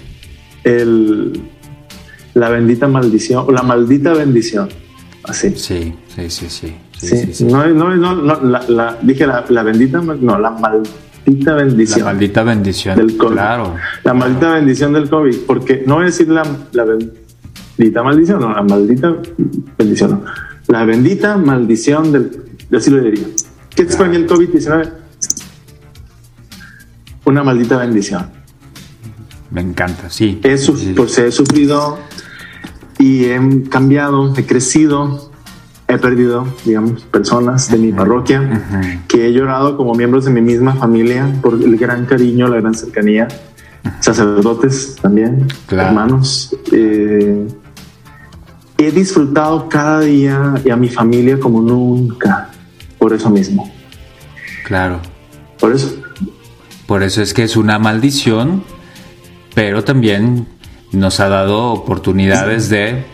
[0.62, 1.50] el,
[2.34, 4.68] la bendita maldición, o la maldita bendición.
[5.24, 5.50] Así.
[5.56, 6.76] Sí, sí, sí, sí.
[6.98, 7.44] Sí, Sí.
[7.44, 11.54] No, no, no, no, la, la- dije la, la bendita, mal- no, la maldita La
[11.64, 12.96] bendición maldita bendición.
[12.96, 13.32] del COVID.
[13.32, 13.74] Claro.
[14.04, 16.42] La maldita bendición del COVID, porque no voy a decir la,
[16.72, 19.14] la bendita maldición, no, la maldita
[19.78, 20.24] bendición, no.
[20.68, 22.30] La bendita maldición del,
[22.70, 23.26] yo así lo diría.
[23.74, 24.90] ¿Qué es para mí el COVID-19?
[27.26, 28.30] Una maldita bendición.
[29.50, 30.06] Me encanta.
[30.08, 30.40] He, sí.
[30.96, 31.98] pues he sufrido
[32.98, 33.38] y he
[33.68, 35.30] cambiado, he crecido,
[35.88, 38.62] he perdido, digamos, personas de mi parroquia
[39.08, 42.74] que he llorado como miembros de mi misma familia por el gran cariño, la gran
[42.74, 43.28] cercanía,
[44.00, 45.88] sacerdotes también, Claro.
[45.88, 46.56] hermanos.
[46.72, 47.46] Eh,
[48.78, 52.50] he disfrutado cada día y a mi familia como nunca,
[52.98, 53.70] por eso mismo,
[54.64, 55.00] Claro.
[55.60, 55.94] por eso.
[56.86, 58.62] Por eso es que es una maldición,
[59.54, 60.46] pero también
[60.92, 63.04] nos ha dado oportunidades de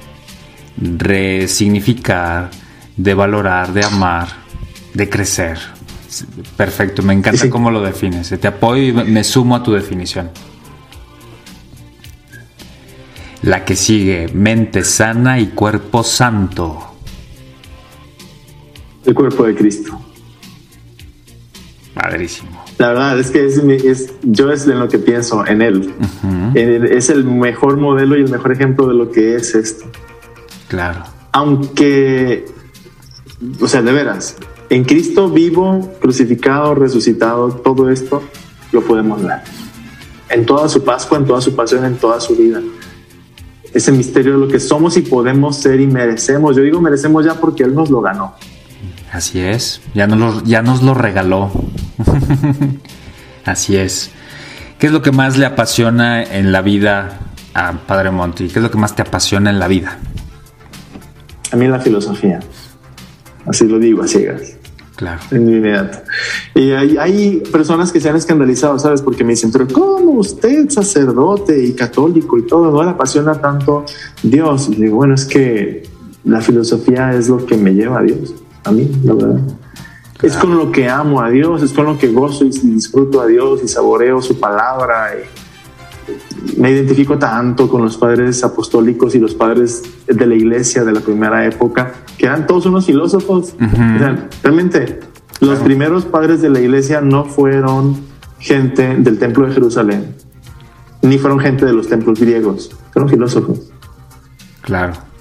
[0.76, 2.50] resignificar,
[3.02, 4.28] de valorar, de amar,
[4.94, 5.58] de crecer.
[6.56, 7.48] Perfecto, me encanta Sí.
[7.50, 8.28] cómo lo defines.
[8.38, 10.30] Te apoyo y me- sumo a tu definición.
[13.42, 16.78] La que sigue, mente sana y cuerpo santo.
[19.04, 20.00] El cuerpo de Cristo.
[21.94, 22.64] Padrísimo.
[22.78, 25.92] La verdad es que es, mi- es- yo es en lo que pienso, en él.
[25.98, 26.84] Ujú, En él.
[26.86, 29.86] Es el mejor modelo y el mejor ejemplo de lo que es esto.
[30.68, 31.02] Claro.
[31.32, 32.44] Aunque,
[33.60, 34.36] o sea, de veras,
[34.70, 38.22] en Cristo vivo, crucificado, resucitado, todo esto
[38.72, 39.40] lo podemos ver.
[40.30, 42.60] En toda su Pascua, en toda su pasión, en toda su vida.
[43.74, 46.56] Ese misterio de lo que somos y podemos ser y merecemos.
[46.56, 48.34] Yo digo merecemos ya porque Él nos lo ganó.
[49.12, 51.50] Así es, ya nos lo, ya nos lo regaló.
[53.44, 54.10] Así es.
[54.78, 57.20] ¿Qué es lo que más le apasiona en la vida
[57.52, 58.48] a Padre Monti?
[58.48, 59.98] ¿Qué es lo que más te apasiona en la vida?
[61.50, 62.40] A mí la filosofía.
[63.46, 64.56] Así lo digo, a ciegas.
[64.96, 65.20] Claro.
[65.30, 65.98] En inmediato.
[66.54, 69.02] Y hay, personas que se han escandalizado, ¿sabes?
[69.02, 73.84] Porque me dicen, pero ¿cómo usted, sacerdote y católico y todo, no le apasiona tanto
[74.22, 74.68] Dios?
[74.68, 75.82] Y digo, bueno, es que
[76.24, 78.34] la filosofía es lo que me lleva a Dios,
[78.64, 79.40] a mí, la verdad.
[80.22, 83.26] Es con lo que amo a Dios, es con lo que gozo y disfruto a
[83.26, 85.10] Dios y saboreo su palabra.
[85.16, 85.41] Y,
[86.56, 91.00] me identifico tanto con los padres apostólicos y los padres de la iglesia de la
[91.00, 93.54] primera época, que eran todos unos filósofos.
[93.54, 95.00] O sea, realmente,
[95.40, 97.96] los primeros padres de la iglesia no fueron
[98.38, 100.14] gente del templo de Jerusalén,
[101.02, 103.72] ni fueron gente de los templos griegos, fueron filósofos.
[104.62, 105.11] Claro.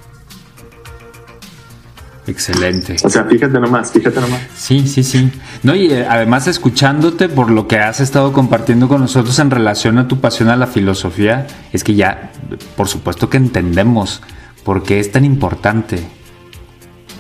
[2.28, 2.98] Excelente.
[3.04, 4.42] O sea, fíjate nomás, fíjate nomás.
[4.56, 5.32] Sí, sí, sí.
[5.64, 9.98] No, y eh, además escuchándote por lo que has estado compartiendo con nosotros en relación
[9.98, 12.32] a tu pasión a la filosofía, es que ya,
[12.78, 14.22] por supuesto que entendemos
[14.64, 16.04] por qué es tan importante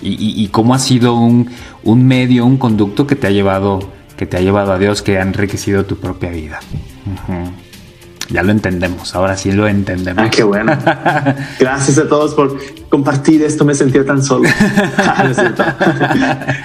[0.03, 1.49] y, y, cómo ha sido un,
[1.83, 5.19] un, medio, un conducto que te ha llevado, que te ha llevado a Dios, que
[5.19, 6.59] ha enriquecido tu propia vida.
[7.27, 7.70] Uh
[8.31, 10.23] ya lo entendemos, ahora sí lo entendemos.
[10.25, 10.77] Ah, qué bueno.
[11.59, 12.57] Gracias a todos por
[12.89, 14.49] compartir esto, me sentía tan solo.
[14.97, 15.63] Ah, no, es cierto.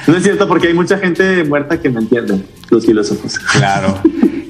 [0.07, 3.39] no es cierto, porque hay mucha gente muerta que me entiende, los filósofos.
[3.39, 3.99] Claro,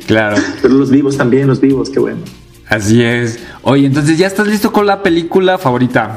[0.07, 0.37] claro.
[0.61, 2.21] Pero los vivos también, los vivos, qué bueno.
[2.69, 3.39] Así es.
[3.63, 6.17] Oye, entonces ya estás listo con la película favorita.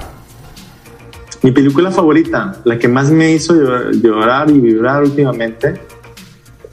[1.42, 3.54] Mi película favorita, la que más me hizo
[3.92, 5.80] llorar y vibrar últimamente,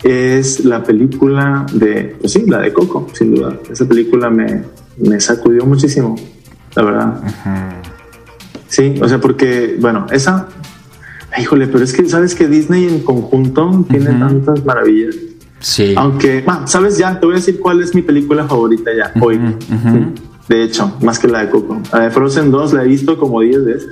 [0.07, 3.59] es la película de, pues sí, la de Coco, sin duda.
[3.71, 4.63] Esa película me,
[4.99, 6.17] me sacudió muchísimo,
[6.75, 7.21] la verdad.
[8.69, 10.49] Sí, o sea, porque, bueno, esa,
[11.39, 15.17] híjole, pero es que, ¿sabes que Disney en conjunto tiene tantas maravillas?
[15.61, 15.95] Sí.
[15.97, 17.19] Aunque, bueno, ¿sabes ya?
[17.19, 19.41] Te voy a decir cuál es mi película favorita ya, hoy.
[20.49, 21.81] De hecho, más que la de Coco.
[21.93, 23.89] La de Frozen 2 la he visto como 10 veces.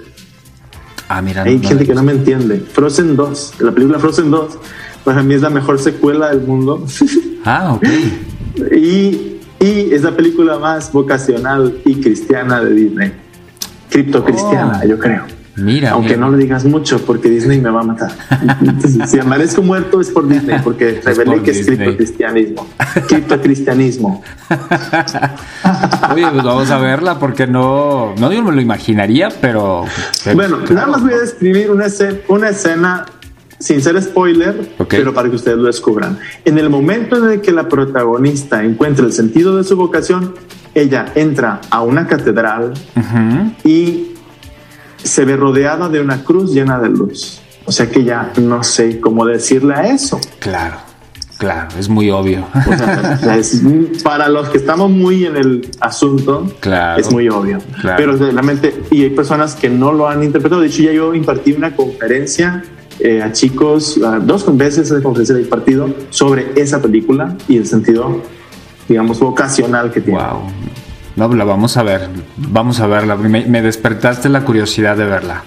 [1.09, 1.43] Ah, mira.
[1.43, 2.61] Hay gente que no me entiende.
[2.61, 4.59] Frozen 2, la película Frozen 2
[5.05, 6.85] para mí es la mejor secuela del mundo.
[7.47, 7.87] Ah, ok.
[8.75, 13.13] y, y es la película más vocacional y cristiana de Disney.
[13.91, 14.89] Criptocristiana, oh.
[14.89, 15.27] yo creo.
[15.57, 15.91] Mira.
[15.91, 18.13] Aunque no le digas mucho porque Disney me va a matar.
[18.61, 21.61] Entonces, si amanezco muerto es por Disney porque revelé que Disney.
[21.61, 22.67] es criptocristianismo.
[23.09, 24.23] Criptocristianismo.
[26.13, 29.85] Oye, pues vamos a verla porque no, no yo me lo imaginaría, pero...
[30.35, 33.07] Bueno, nada más voy a describir una, escena, una escena
[33.65, 36.19] sin ser spoiler, pero para que ustedes lo descubran.
[36.45, 40.35] En el momento en el que la protagonista encuentra el sentido de su vocación,
[40.75, 42.75] ella entra a una catedral
[43.65, 44.09] y
[45.03, 47.41] se ve rodeada de una cruz llena de luz.
[47.65, 50.21] O sea que ya no sé cómo decirle a eso.
[50.41, 50.77] Claro.
[51.39, 52.47] Claro, es muy obvio.
[54.05, 57.59] Para los que estamos muy en el asunto, claro, es muy obvio.
[57.81, 57.97] Claro.
[57.97, 60.61] Pero realmente, y hay personas que no lo han interpretado.
[60.61, 62.63] De hecho, ya yo impartí una conferencia
[63.01, 67.67] eh, a chicos a dos veces de conferencia del partido sobre esa película y el
[67.67, 68.21] sentido,
[68.89, 70.19] digamos, vocacional que tiene.
[70.19, 70.43] Wow.
[71.17, 73.17] No, la vamos a ver, vamos a verla.
[73.17, 75.45] Me, me despertaste la curiosidad de verla.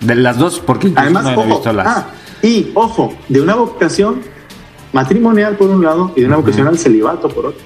[0.00, 1.86] De las dos, porque Además, no he ojo, visto las.
[1.86, 2.06] Ah,
[2.42, 4.20] y ojo, de una vocación
[4.92, 6.72] matrimonial por un lado y de una vocación uh -huh.
[6.72, 7.60] al celibato por otro.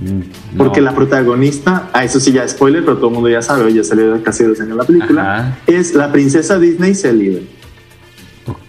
[0.00, 0.64] Mm, no.
[0.64, 3.84] Porque la protagonista, a eso sí ya spoiler, pero todo el mundo ya sabe, ya
[3.84, 5.58] salió casi dos años la película, Ajá.
[5.66, 7.42] es la princesa Disney Celibe.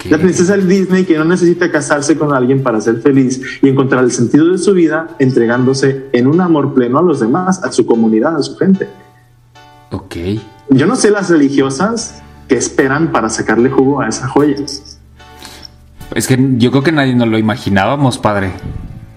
[0.10, 4.04] La princesa del Disney que no necesita casarse con alguien para ser feliz y encontrar
[4.04, 7.86] el sentido de su vida entregándose en un amor pleno a los demás, a su
[7.86, 8.88] comunidad, a su gente.
[9.92, 10.16] Ok.
[10.70, 15.00] Yo no sé las religiosas que esperan para sacarle jugo a esas joyas.
[16.16, 18.54] Es que yo creo que nadie nos lo imaginábamos, padre.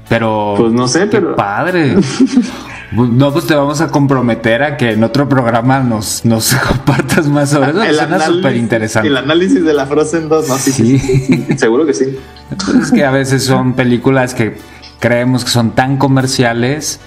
[0.08, 0.54] Pero.
[0.58, 1.36] Pues no sé, pero.
[1.36, 1.96] Padre.
[2.92, 7.50] No, pues te vamos a comprometer a que en otro programa nos, nos compartas más
[7.50, 7.82] sobre eso.
[7.82, 9.08] El Suena súper interesante.
[9.08, 10.58] El análisis de la Frozen 2, ¿no?
[10.58, 10.72] Sí.
[10.72, 11.46] sí.
[11.56, 12.18] seguro que sí.
[12.82, 14.56] Es que a veces son películas que
[14.98, 17.00] creemos que son tan comerciales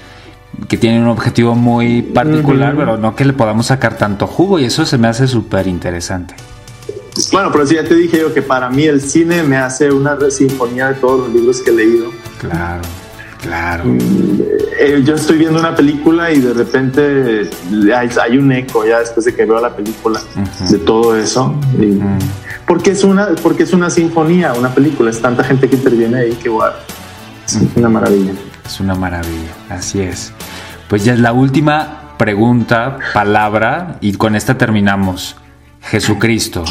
[0.70, 4.66] que tienen un objetivo muy particular, pero no que le podamos sacar tanto jugo y
[4.66, 6.36] eso se me hace súper interesante.
[7.32, 10.18] Bueno, pero sí, ya te dije yo que para mí el cine me hace una
[10.32, 12.12] sinfonía de todos los libros que he leído.
[12.40, 12.82] Claro.
[13.44, 13.84] Claro.
[13.86, 19.00] Eh, eh, yo estoy viendo una película y de repente eh, hay, un eco ya
[19.00, 20.22] después de que veo la película
[20.70, 21.54] de todo eso.
[22.66, 26.32] Porque es una, porque es una sinfonía, una película, es tanta gente que interviene ahí
[26.42, 26.72] que wow,
[27.46, 28.32] es una maravilla.
[28.66, 30.32] Es una maravilla, así es.
[30.88, 35.36] Pues ya es la última pregunta, palabra, y con esta terminamos.
[35.82, 36.64] Jesucristo.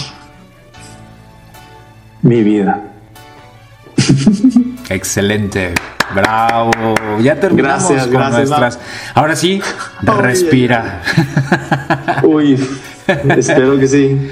[2.23, 2.83] Mi vida.
[4.89, 5.75] Excelente.
[6.15, 6.71] Bravo.
[7.21, 8.79] Ya terminamos gracias, con nuestras.
[9.15, 9.61] Ahora sí,
[10.03, 11.03] respira.
[12.23, 12.59] Uy,
[13.37, 14.31] espero que sí.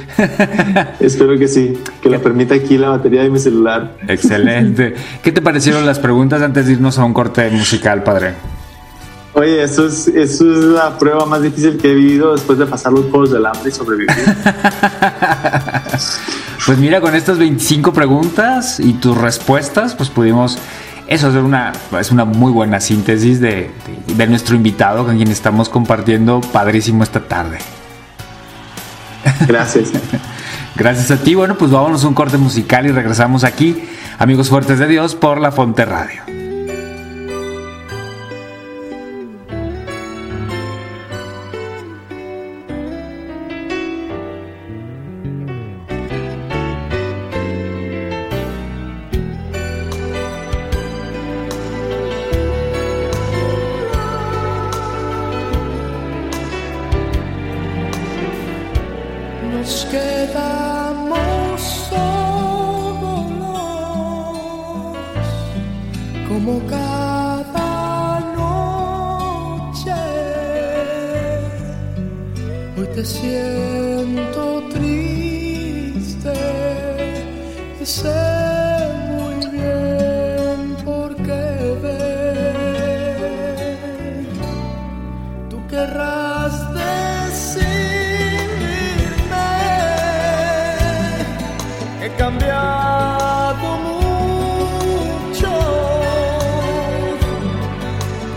[1.00, 1.82] espero que sí.
[2.02, 3.92] Que lo permita aquí la batería de mi celular.
[4.06, 4.94] Excelente.
[5.22, 8.34] ¿Qué te parecieron las preguntas antes de irnos a un corte musical, padre?
[9.32, 12.92] Oye, eso es, eso es la prueba más difícil que he vivido después de pasar
[12.92, 14.10] los juegos del hambre y sobrevivir.
[16.66, 20.58] pues mira, con estas 25 preguntas y tus respuestas, pues pudimos
[21.10, 23.70] eso hacer una, es una muy buena síntesis de,
[24.06, 27.58] de- de nuestro invitado con quien estamos compartiendo padrísimo esta tarde.
[29.46, 29.90] Gracias.
[30.76, 31.34] Gracias a ti.
[31.34, 33.84] Bueno, pues vámonos a un corte musical y regresamos aquí,
[34.18, 36.22] amigos fuertes de Dios, por la Fonte Radio.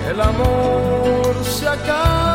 [0.10, 2.33] El amor se acaba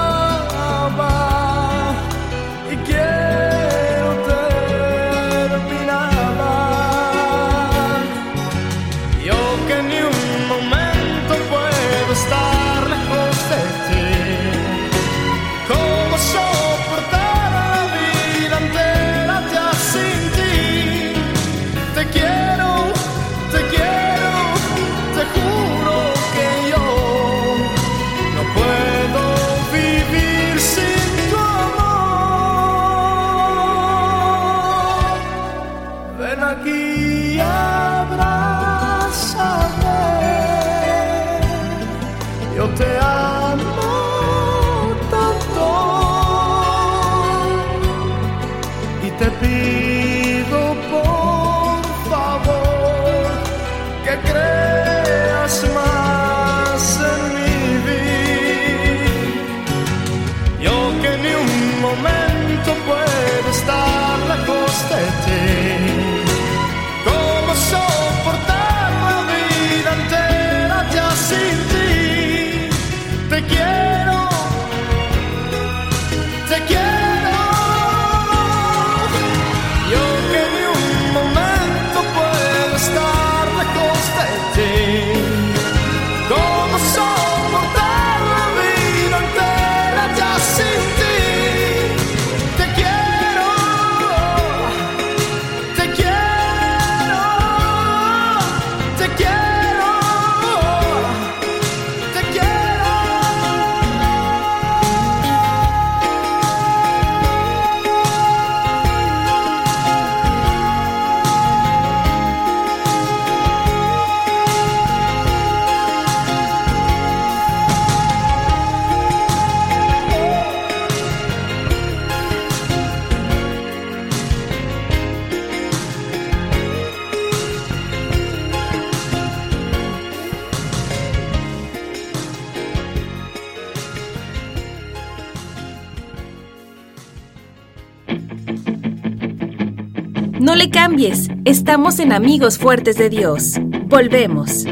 [141.49, 143.55] estamos en Amigos Fuertes de Dios.
[143.87, 144.67] Volvemos.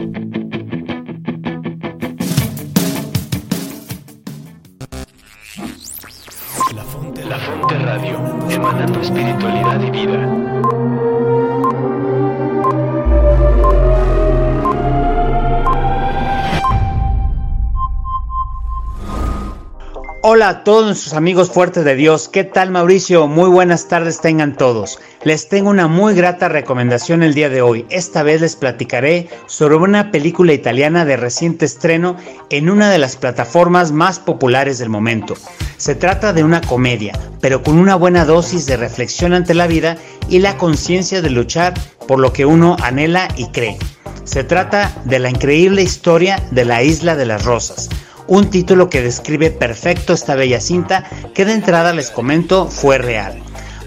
[20.67, 22.29] Todos nuestros amigos fuertes de Dios.
[22.29, 23.29] ¿Qué tal Mauricio?
[23.29, 24.99] Muy buenas tardes tengan todos.
[25.23, 27.87] Les tengo una muy grata recomendación el día de hoy.
[27.89, 32.17] Esta vez les platicaré sobre una película italiana de reciente estreno
[32.51, 35.35] en una de las plataformas más populares del momento.
[35.77, 39.97] Se trata de una comedia, pero con una buena dosis de reflexión ante la vida
[40.29, 41.75] y la conciencia de luchar
[42.09, 43.79] por lo que uno anhela y cree.
[44.25, 47.89] Se trata de la increíble historia de la Isla de las Rosas,
[48.29, 51.05] un título que describe perfecto esta bella cinta
[51.35, 53.43] que de entrada les comento fue real.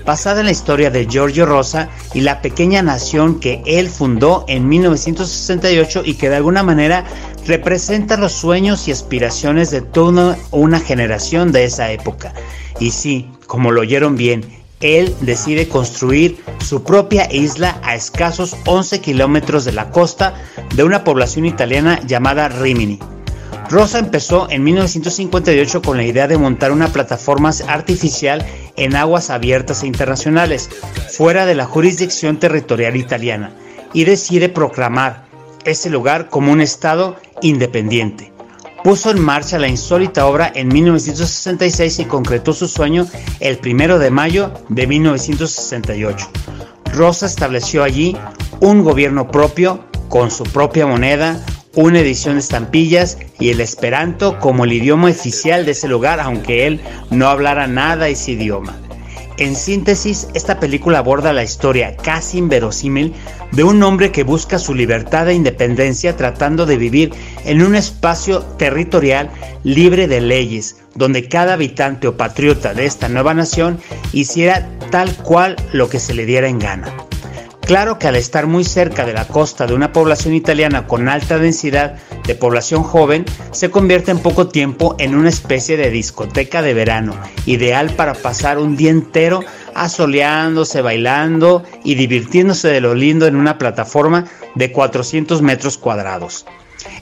[0.06, 4.68] basada en la historia de Giorgio Rosa y la pequeña nación que él fundó en
[4.68, 7.06] 1968 y que de alguna manera
[7.46, 12.34] representa los sueños y aspiraciones de toda una generación de esa época.
[12.80, 14.46] Y sí, como lo oyeron bien,
[14.80, 20.34] él decide construir su propia isla a escasos 11 kilómetros de la costa
[20.74, 23.00] de una población italiana llamada Rimini.
[23.70, 28.44] Rosa empezó en 1958 con la idea de montar una plataforma artificial
[28.76, 30.70] en aguas abiertas e internacionales,
[31.12, 33.52] fuera de la jurisdicción territorial italiana,
[33.94, 35.26] y decide proclamar
[35.66, 38.34] ese lugar como un estado independiente.
[38.84, 43.06] Puso en marcha la insólita obra en 1966 y concretó su sueño
[43.40, 46.28] el 1 de mayo de 1968.
[46.94, 48.18] Rosa estableció allí
[48.62, 51.46] un gobierno propio con su propia moneda,
[51.86, 56.68] una edición de estampillas y el esperanto como el idioma oficial de ese lugar, aunque
[56.68, 58.78] él no hablara nada ese idioma.
[59.38, 63.14] En síntesis, esta película aborda la historia casi inverosímil
[63.54, 67.14] de un hombre que busca su libertad e independencia tratando de vivir
[67.46, 69.30] en un espacio territorial
[69.64, 73.80] libre de leyes, donde cada habitante o patriota de esta nueva nación
[74.12, 77.09] hiciera tal cual lo que se le diera en gana.
[77.70, 81.38] Claro que al estar muy cerca de la costa de una población italiana con alta
[81.38, 86.74] densidad de población joven, se convierte en poco tiempo en una especie de discoteca de
[86.74, 87.14] verano,
[87.46, 89.42] ideal para pasar un día entero
[89.76, 94.26] asoleándose, bailando y divirtiéndose de lo lindo en una plataforma
[94.56, 96.48] de 400 metros cuadrados.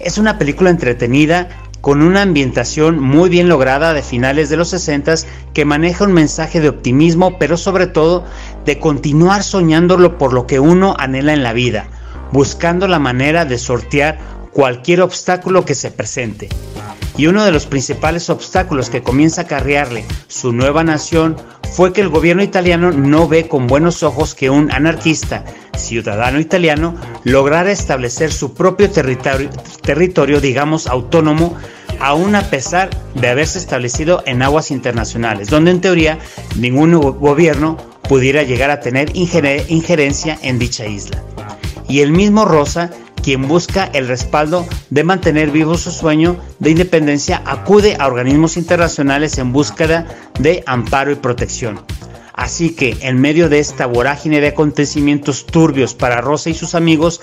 [0.01, 1.47] Es una película entretenida
[1.81, 5.15] con una ambientación muy bien lograda de finales de los 60
[5.53, 8.25] que maneja un mensaje de optimismo, pero sobre todo
[8.67, 11.87] de continuar soñándolo por lo que uno anhela en la vida,
[12.33, 14.19] buscando la manera de sortear
[14.57, 16.49] cualquier obstáculo que se presente.
[17.15, 21.37] Y uno de los principales obstáculos que comienza a acarrearle su nueva nación
[21.73, 25.45] fue que el gobierno italiano no ve con buenos ojos que un anarquista,
[25.77, 29.51] ciudadano italiano, lograra establecer su propio territorio,
[29.83, 31.55] territorio digamos, autónomo,
[31.99, 36.17] aún a pesar de haberse establecido en aguas internacionales, donde en teoría
[36.55, 37.77] ningún gobierno
[38.09, 41.21] pudiera llegar a tener injerencia en dicha isla.
[41.87, 42.89] Y el mismo Rosa
[43.27, 49.37] quien busca el respaldo de mantener vivo su sueño de independencia, acude a organismos internacionales
[49.37, 50.07] en búsqueda
[50.39, 51.81] de amparo y protección.
[52.31, 57.19] Así que en medio de esta vorágine de acontecimientos turbios para Rosa y sus amigos,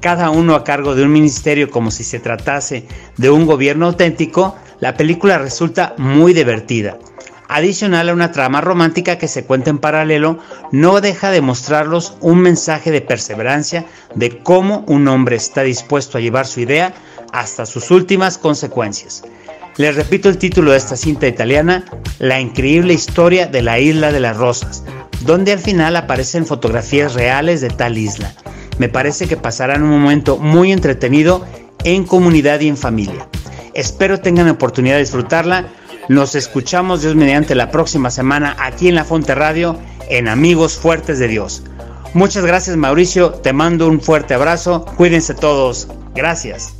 [0.00, 4.56] cada uno a cargo de un ministerio como si se tratase de un gobierno auténtico,
[4.80, 6.98] la película resulta muy divertida
[7.48, 10.38] adicional a una trama romántica que se cuenta en paralelo,
[10.72, 16.20] no deja de mostrarlos un mensaje de perseverancia de cómo un hombre está dispuesto a
[16.20, 16.94] llevar su idea
[17.32, 19.22] hasta sus últimas consecuencias.
[19.76, 21.84] Les repito el título de esta cinta italiana,
[22.18, 24.84] La increíble historia de la isla de las rosas,
[25.20, 28.32] donde al final aparecen fotografías reales de tal isla.
[28.78, 31.44] Me parece que pasarán un momento muy entretenido
[31.84, 33.28] en comunidad y en familia.
[33.74, 35.66] Espero tengan la oportunidad de disfrutarla
[36.08, 39.78] nos escuchamos Dios mediante la próxima semana aquí en La Fonte Radio
[40.08, 41.62] en Amigos Fuertes de Dios.
[42.14, 46.74] Muchas gracias Mauricio, te mando un fuerte abrazo, cuídense todos, gracias.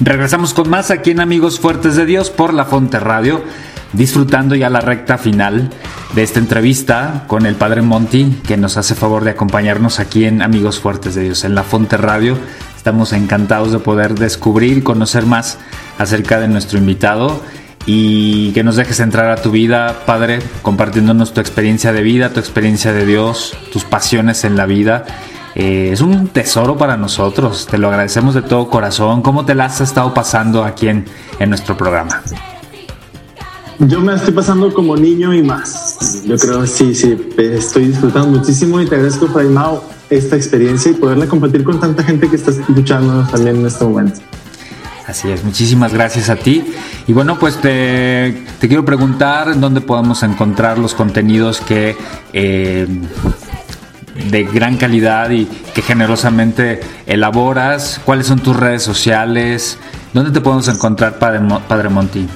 [0.00, 3.42] Regresamos con más aquí en Amigos Fuertes de Dios por La Fonte Radio
[3.92, 5.70] disfrutando ya la recta final
[6.14, 10.42] de esta entrevista con el Padre Monty, que nos hace favor de acompañarnos aquí en
[10.42, 12.38] Amigos Fuertes de Dios, en La Fonte Radio.
[12.76, 15.58] Estamos encantados de poder descubrir y conocer más
[15.98, 17.42] acerca de nuestro invitado
[17.86, 22.40] y que nos dejes entrar a tu vida, Padre, compartiéndonos tu experiencia de vida, tu
[22.40, 25.04] experiencia de Dios, tus pasiones en la vida.
[25.54, 29.22] Eh, es un tesoro para nosotros, te lo agradecemos de todo corazón.
[29.22, 31.06] ¿Cómo te la has estado pasando aquí en,
[31.38, 32.22] en nuestro programa?
[33.80, 36.22] Yo me estoy pasando como niño y más.
[36.24, 40.94] Yo creo, sí, sí, estoy disfrutando muchísimo y te agradezco, Fray Mao, esta experiencia y
[40.94, 44.20] poderla compartir con tanta gente que está escuchándonos también en este momento.
[45.06, 46.64] Así es, muchísimas gracias a ti.
[47.06, 51.96] Y bueno, pues te, te quiero preguntar dónde podemos encontrar los contenidos que
[52.32, 52.86] eh,
[54.30, 58.00] de gran calidad y que generosamente elaboras.
[58.04, 59.78] ¿Cuáles son tus redes sociales?
[60.12, 62.26] ¿Dónde te podemos encontrar, Padre, Padre Monti?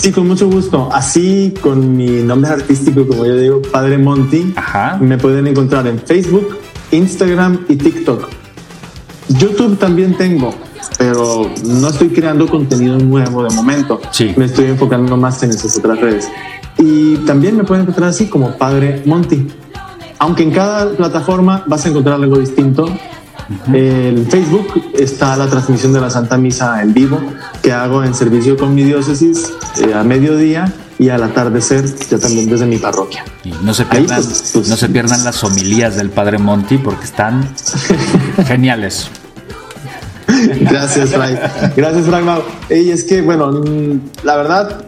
[0.00, 0.88] Sí, con mucho gusto.
[0.90, 4.54] Así, con mi nombre artístico, como yo digo, Padre Monty,
[4.98, 6.56] me pueden encontrar en Facebook,
[6.90, 8.26] Instagram y TikTok.
[9.28, 10.54] YouTube también tengo,
[10.96, 14.00] pero no estoy creando contenido nuevo de momento.
[14.10, 14.32] Sí.
[14.38, 16.30] Me estoy enfocando más en esas otras redes.
[16.78, 19.48] Y también me pueden encontrar así como Padre Monty.
[20.18, 22.86] Aunque en cada plataforma vas a encontrar algo distinto,
[23.72, 27.20] En Facebook está la transmisión de la Santa Misa en vivo
[27.62, 32.48] que hago en servicio con mi diócesis eh, a mediodía y al atardecer ya también
[32.48, 33.24] desde mi parroquia.
[33.42, 37.04] Y no se Ahí, pues, pues, no se pierdan las homilías del Padre Monty porque
[37.04, 37.48] están
[38.46, 39.08] geniales.
[40.60, 41.38] Gracias, Frank.
[41.76, 42.42] Gracias, Frank Mau.
[42.70, 43.62] Y es que, bueno,
[44.22, 44.84] la verdad,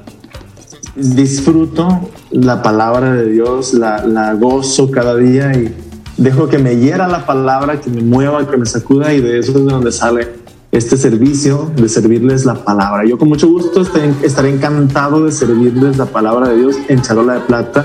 [0.94, 5.74] disfruto la palabra de Dios, la, la gozo cada día y
[6.22, 9.50] dejo que me hiera la palabra, que me mueva, que me sacuda y de eso
[9.50, 10.28] es de donde sale
[10.70, 13.04] este servicio de servirles la palabra.
[13.04, 13.82] Yo con mucho gusto
[14.22, 17.84] estaré, encantado de servirles la palabra de Dios en charola de plata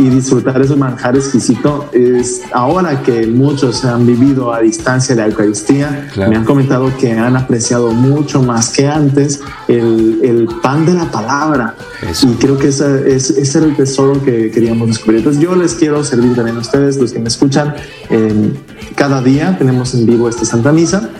[0.00, 1.90] y disfrutar ese manjar exquisito.
[1.92, 6.30] Es ahora que muchos han vivido a distancia la Eucaristía, Claro.
[6.30, 11.10] me han comentado que han apreciado mucho más que antes el, el pan de la
[11.10, 11.74] palabra.
[12.08, 12.28] Eso.
[12.28, 15.18] Y creo que ese, es, ese era el tesoro que queríamos descubrir.
[15.18, 17.74] Entonces yo les quiero servir también a ustedes, los que me escuchan.
[18.08, 18.52] Eh,
[18.94, 21.10] cada día tenemos en vivo esta Santa Misa.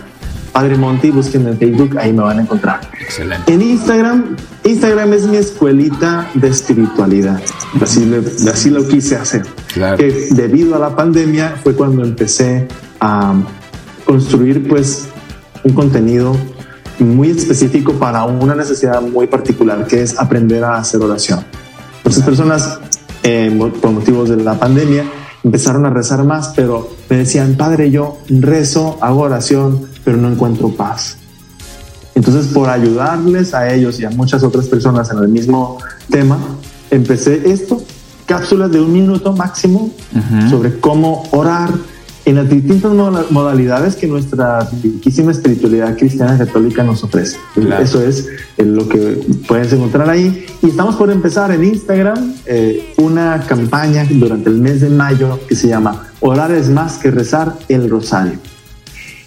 [0.51, 2.81] Padre Monty, busquen en Facebook, ahí me van a encontrar.
[2.99, 3.53] Excelente.
[3.53, 7.41] En Instagram, Instagram es mi escuelita de espiritualidad.
[7.81, 9.43] Así, le- así lo quise hacer.
[9.73, 9.97] Claro.
[9.97, 12.67] Que debido a la pandemia fue cuando empecé
[12.99, 13.33] a
[14.05, 15.07] construir pues
[15.63, 16.35] un contenido
[16.99, 21.39] muy específico para una necesidad muy particular que es aprender a hacer oración.
[22.03, 22.79] Muchas personas
[23.23, 25.05] eh, por motivos de la pandemia
[25.43, 30.69] empezaron a rezar más, pero me decían, padre, yo rezo, hago oración, pero no encuentro
[30.69, 31.17] paz.
[32.15, 35.77] Entonces, por ayudarles a ellos y a muchas otras personas en el mismo
[36.09, 36.37] tema,
[36.89, 37.81] empecé esto,
[38.25, 39.91] cápsulas de un minuto máximo
[40.49, 41.69] sobre cómo orar
[42.23, 47.37] en las distintas moda- modalidades que nuestra riquísima espiritualidad cristiana católica nos ofrece.
[47.55, 47.83] Claro.
[47.83, 50.45] Eso es eh, lo que puedes encontrar ahí.
[50.61, 55.55] Y estamos por empezar en Instagram eh, una campaña durante el mes de mayo que
[55.55, 58.33] se llama Orar es más que rezar el rosario.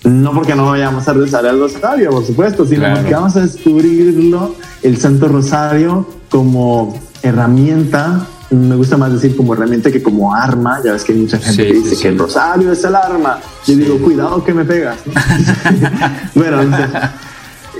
[0.05, 2.97] No porque no vayamos a rezar el rosario, por supuesto, sino Claro.
[2.97, 8.26] porque vamos a descubrirlo, el Santo Rosario, como herramienta.
[8.51, 10.81] Me gusta más decir como herramienta que como arma.
[10.85, 12.02] Ya ves que hay mucha gente Sí, que dice sí.
[12.02, 13.39] que el rosario es el arma.
[13.66, 14.98] Yo digo, cuidado que me pegas.
[15.06, 15.12] ¿no?
[16.35, 16.90] bueno, entonces,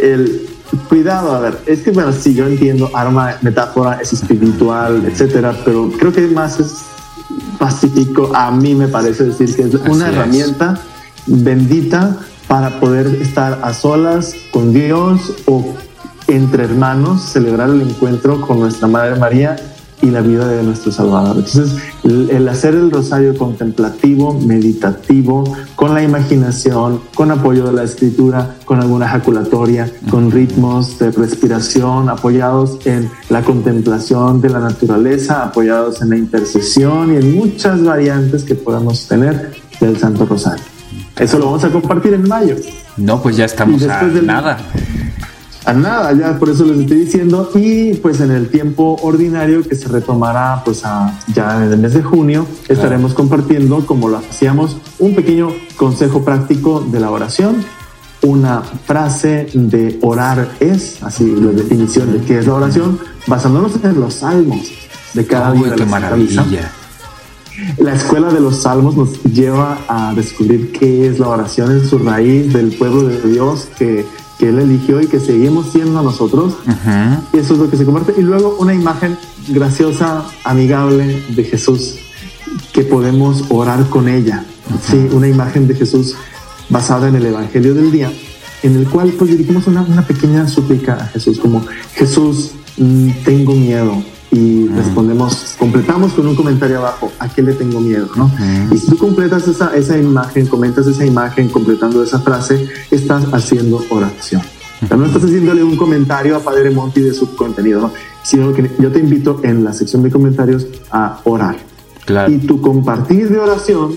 [0.03, 0.47] el
[0.89, 5.91] cuidado, a ver, es que bueno, sí, yo entiendo arma, metáfora, es espiritual, etcétera, pero
[5.99, 6.75] creo que más es
[7.59, 8.33] pacífico.
[8.35, 10.47] A mí me parece decir que es una Así es.
[11.27, 12.17] Bendita
[12.49, 15.65] para poder estar a solas con Dios o
[16.27, 19.57] entre hermanos, celebrar el encuentro con nuestra Madre María
[20.03, 21.37] y la vida de nuestro Salvador.
[21.37, 25.45] Entonces, el, el hacer el rosario contemplativo, meditativo,
[25.77, 32.11] con la imaginación, con apoyo de la escritura, con alguna ejaculatoria, con ritmos de respiración,
[32.11, 38.45] apoyados en la contemplación de la naturaleza, apoyados en la intercesión y en muchas variantes
[38.45, 40.74] que podamos tener del Santo Rosario.
[41.19, 42.57] Eso lo vamos a compartir en mayo.
[42.97, 44.59] No, pues ya estamos Y a del- nada.
[45.67, 47.51] A nada, ya por eso les estoy diciendo.
[47.55, 51.95] Y pues en el tiempo ordinario que se retomará pues a, ya en el mes
[51.95, 57.65] de junio, estaremos compartiendo, como lo hacíamos, un pequeño consejo práctico de la oración,
[58.23, 64.01] una frase de orar es, así la definición de qué es la oración, basándonos en
[64.01, 64.71] los salmos
[65.15, 65.71] de cada Uy, día.
[65.71, 66.45] de qué maravilla.
[67.79, 71.99] La escuela de los salmos nos lleva a descubrir qué es la oración en su
[71.99, 74.05] raíz del pueblo de Dios que,
[74.39, 76.55] que Él eligió y que seguimos siendo nosotros.
[77.33, 78.15] Y eso es lo que se comparte.
[78.17, 79.17] Y luego una imagen
[79.49, 81.97] graciosa, amigable de Jesús,
[82.73, 84.45] que podemos orar con ella.
[84.83, 86.17] Sí, una imagen de Jesús
[86.71, 88.13] basada en el Evangelio del día,
[88.63, 91.65] en el cual pues dirigimos una, una pequeña súplica a Jesús, como
[91.95, 94.03] Jesús, mm, tengo miedo.
[94.35, 98.09] Y respondemos, completamos con un comentario abajo, ¿a qué le tengo miedo?
[98.17, 98.29] ¿no?
[98.73, 103.85] Y si tú completas esa, esa imagen, comentas esa imagen completando esa frase, estás haciendo
[103.91, 104.43] oración.
[104.83, 107.93] O sea, no estás haciéndole un comentario a Padre Monti de su contenido, ¿no?
[108.25, 111.57] sino que yo te invito en la sección de comentarios a orar.
[112.05, 112.33] Claro.
[112.33, 113.93] Y tu compartir de oración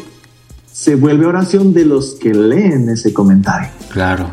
[0.71, 3.69] se vuelve oración de los que leen ese comentario.
[3.89, 4.29] Claro.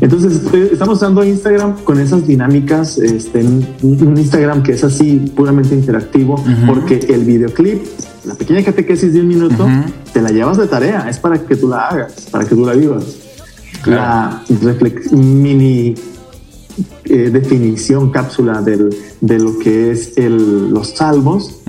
[0.00, 5.74] Entonces eh, estamos usando Instagram con esas dinámicas, este, un Instagram que es así puramente
[5.74, 7.82] interactivo, porque el videoclip,
[8.24, 9.66] la pequeña catequesis de un minuto,
[10.12, 12.72] te la llevas de tarea, es para que tú la hagas, para que tú la
[12.74, 13.04] vivas.
[13.86, 15.94] La reflex- mini
[17.04, 21.60] eh, definición, cápsula del- de lo que es el, los salmos,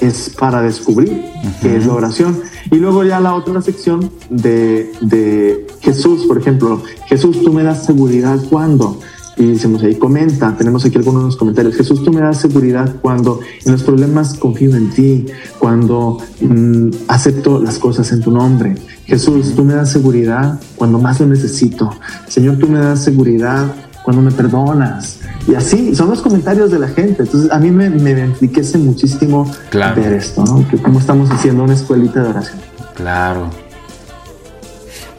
[0.00, 1.22] es para descubrir
[1.62, 2.40] qué es la oración.
[2.70, 7.84] Y luego ya la otra sección de, de Jesús, por ejemplo, Jesús, tú me das
[7.84, 8.98] seguridad cuando.
[9.36, 11.74] Y decimos ahí, comenta, tenemos aquí algunos comentarios.
[11.74, 15.26] Jesús, tú me das seguridad cuando en los problemas confío en ti,
[15.58, 18.76] cuando mm, acepto las cosas en tu nombre.
[19.06, 21.90] Jesús, tú me das seguridad cuando más lo necesito.
[22.28, 25.18] Señor, tú me das seguridad cuando me perdonas.
[25.46, 27.22] Y así son los comentarios de la gente.
[27.22, 30.00] Entonces a mí me, me enriquece muchísimo Claro.
[30.00, 30.66] ver esto, ¿no?
[30.68, 32.58] Que cómo estamos haciendo una escuelita de oración.
[32.94, 33.50] Claro.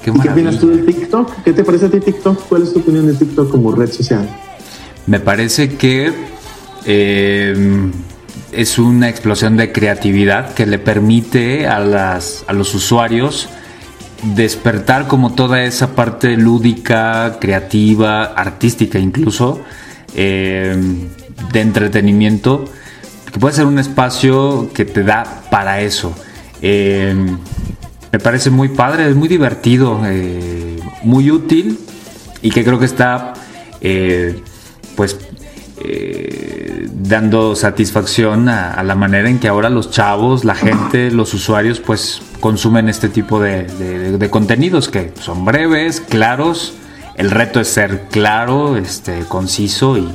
[0.04, 1.44] Qué ¿Y qué opinas tú del TikTok?
[1.44, 2.48] ¿Qué te parece a ti TikTok?
[2.50, 4.28] ¿Cuál es tu opinión de TikTok como red social?
[5.08, 6.12] Me parece que
[6.86, 7.92] eh,
[8.52, 13.48] es una explosión de creatividad que le permite a, las, a los usuarios
[14.24, 19.62] despertar como toda esa parte lúdica, creativa, artística incluso,
[20.16, 20.76] eh,
[21.52, 22.66] de entretenimiento,
[23.32, 26.16] que puede ser un espacio que te da para eso.
[26.62, 27.16] Eh,
[28.12, 31.80] me parece muy padre, es muy divertido, eh, muy útil
[32.42, 33.34] y que creo que está
[34.96, 35.18] pues
[35.78, 41.34] eh, dando satisfacción a, a la manera en que ahora los chavos, la gente, los
[41.34, 46.74] usuarios pues consumen este tipo de, de- de contenidos que son breves, claros.
[47.16, 50.08] El reto es ser claro, este, conciso y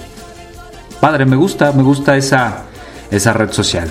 [1.00, 2.64] padre, me gusta, me gusta esa,
[3.10, 3.88] esa red social.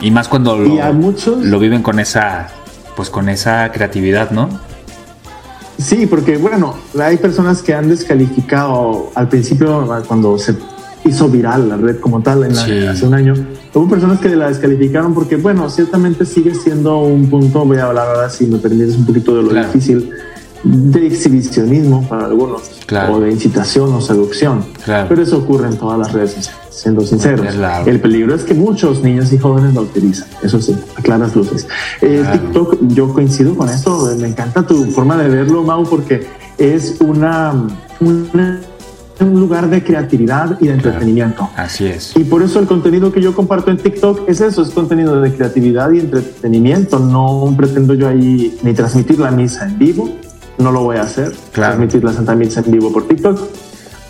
[0.00, 2.48] Y más cuando lo, Y a muchos- lo viven con esa,
[2.96, 4.48] pues con esa creatividad, ¿no?
[5.80, 10.54] Sí, porque bueno, hay personas que han descalificado al principio cuando se
[11.04, 12.86] hizo viral la red como tal en la- Sí.
[12.86, 13.34] hace un año.
[13.72, 18.08] Hubo personas que la descalificaron porque bueno, ciertamente sigue siendo un punto, voy a hablar
[18.08, 19.66] ahora si me permites un poquito de lo Claro.
[19.68, 20.10] difícil,
[20.62, 23.14] de exhibicionismo para algunos Claro.
[23.14, 24.64] o de incitación o seducción.
[24.84, 25.06] Claro.
[25.08, 27.54] Pero eso ocurre en todas las redes sociales, siendo sinceros.
[27.54, 27.90] Claro.
[27.90, 31.66] El peligro es que muchos niños y jóvenes lo utilizan, eso sí, a claras luces.
[32.00, 32.38] Eh, Claro.
[32.40, 36.26] TikTok, yo coincido con esto, me encanta tu forma de verlo, Mau, porque
[36.58, 37.52] es una,
[38.00, 38.60] una-
[39.20, 41.46] un lugar de creatividad y de entretenimiento.
[41.54, 42.16] Así es.
[42.16, 45.34] Y por eso el contenido que yo comparto en TikTok es eso, es contenido de
[45.34, 46.98] creatividad y entretenimiento.
[46.98, 50.08] No pretendo yo ahí ni transmitir la misa en vivo,
[50.56, 51.74] no lo voy a hacer, Claro.
[51.74, 53.38] transmitir la Santa Misa en vivo por TikTok.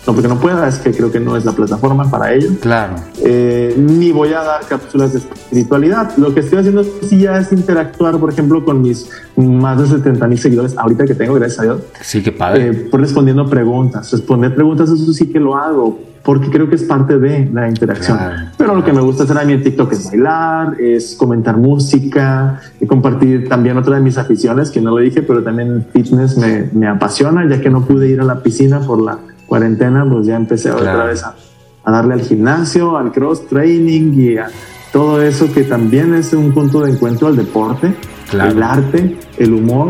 [0.07, 2.49] No porque no pueda, es que creo que no es la plataforma para ello.
[2.59, 2.95] Claro.
[3.23, 6.17] Eh, ni voy a dar cápsulas de espiritualidad.
[6.17, 10.27] Lo que estoy haciendo sí ya es interactuar, por ejemplo, con mis más de 70
[10.27, 11.81] mil seguidores ahorita que tengo, gracias a Dios.
[12.01, 12.69] Sí, qué padre.
[12.69, 14.11] Eh, por respondiendo preguntas.
[14.11, 18.17] Responder preguntas, eso sí que lo hago, porque creo que es parte de la interacción.
[18.17, 21.57] Claro, Pero lo que me gusta hacer a mí en TikTok es bailar, es comentar
[21.57, 25.83] música, y compartir también otra de mis aficiones, que no lo dije, pero también el
[25.83, 29.19] fitness me, me apasiona, ya que no pude ir a la piscina por la
[29.55, 31.09] cuarentena, pues ya empecé otra Claro.
[31.09, 31.35] vez a,
[31.83, 34.47] a darle al gimnasio, al cross training y a
[34.93, 37.93] todo eso que también es un punto de encuentro al deporte,
[38.29, 38.51] Claro.
[38.51, 39.89] el arte, el humor,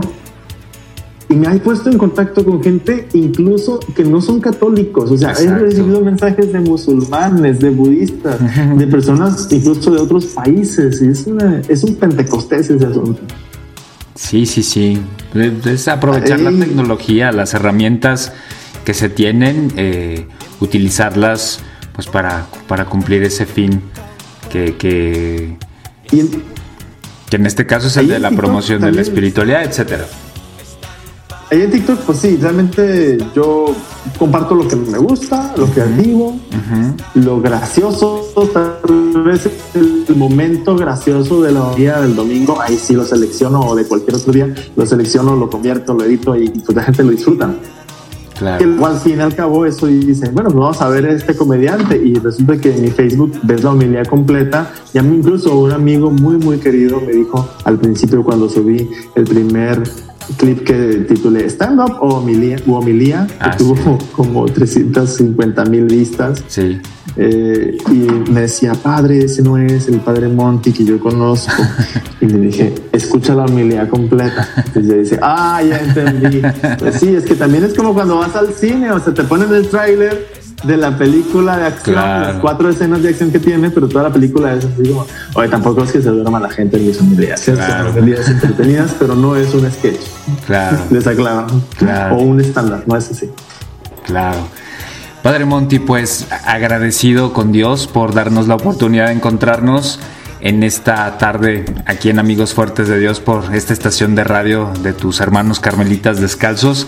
[1.30, 5.12] y me he puesto en contacto con gente incluso que no son católicos.
[5.12, 5.64] O sea, he Exacto.
[5.66, 8.40] recibido mensajes de musulmanes, de budistas,
[8.80, 11.00] de personas incluso de otros países.
[11.04, 13.22] Y es, una- es un pentecostés ese asunto.
[14.16, 15.00] Sí, sí, sí.
[15.66, 18.34] Es aprovechar la tecnología, las herramientas
[18.86, 20.26] que se tienen, eh,
[20.60, 21.60] utilizarlas
[21.94, 23.82] pues para, para cumplir ese fin
[24.50, 25.58] que, que,
[27.30, 30.06] que en este caso es el de la promoción de la espiritualidad, etcétera.
[31.50, 33.76] ahí en TikTok, pues sí, realmente yo
[34.18, 36.40] comparto lo que me gusta, lo creativo,
[37.16, 43.06] lo gracioso, tal vez el momento gracioso de la día del domingo, ahí sí lo
[43.06, 46.84] selecciono o de cualquier otro día, lo selecciono, lo convierto, lo edito y pues la
[46.84, 47.54] gente lo disfruta.
[48.42, 48.66] Claro.
[48.66, 51.12] luego al fin y al cabo eso y dicen, bueno, pues vamos a ver a
[51.12, 55.18] este comediante y resulta que en mi Facebook ves la homilía completa y a mí
[55.18, 59.84] incluso un amigo muy muy querido me dijo al principio cuando subí el primer
[60.38, 64.06] clip que titulé stand up o homilía, homilía que Ah, tuvo sí.
[64.14, 66.80] como 350 mil vistas Sí.
[67.18, 71.52] eh, y me decía, padre, ese no es el padre Monty que yo conozco.
[72.22, 74.48] y le dije, escucha la homilía completa.
[74.58, 76.42] Entonces ya dice, ah, ya entendí.
[76.80, 79.54] Pues sí, es que también es como cuando vas al cine, o sea, te ponen
[79.54, 80.28] el tráiler
[80.64, 82.26] de la película de acción, Claro.
[82.34, 85.50] las cuatro escenas de acción que tiene, pero toda la película es así como, oye,
[85.50, 87.90] tampoco es que se duerma la gente en mis homilías, Claro.
[87.98, 90.00] entretenidas, pero no es un sketch,
[90.46, 90.78] Claro.
[90.92, 91.48] les aclaro,
[91.78, 92.16] Claro.
[92.18, 93.30] o un estándar, no es así.
[94.06, 94.38] Claro.
[95.24, 100.00] Padre Monty, pues agradecido con Dios por darnos la oportunidad de encontrarnos
[100.42, 104.94] en esta tarde aquí en Amigos Fuertes de Dios por esta estación de radio de
[104.94, 106.88] tus hermanos carmelitas descalzos.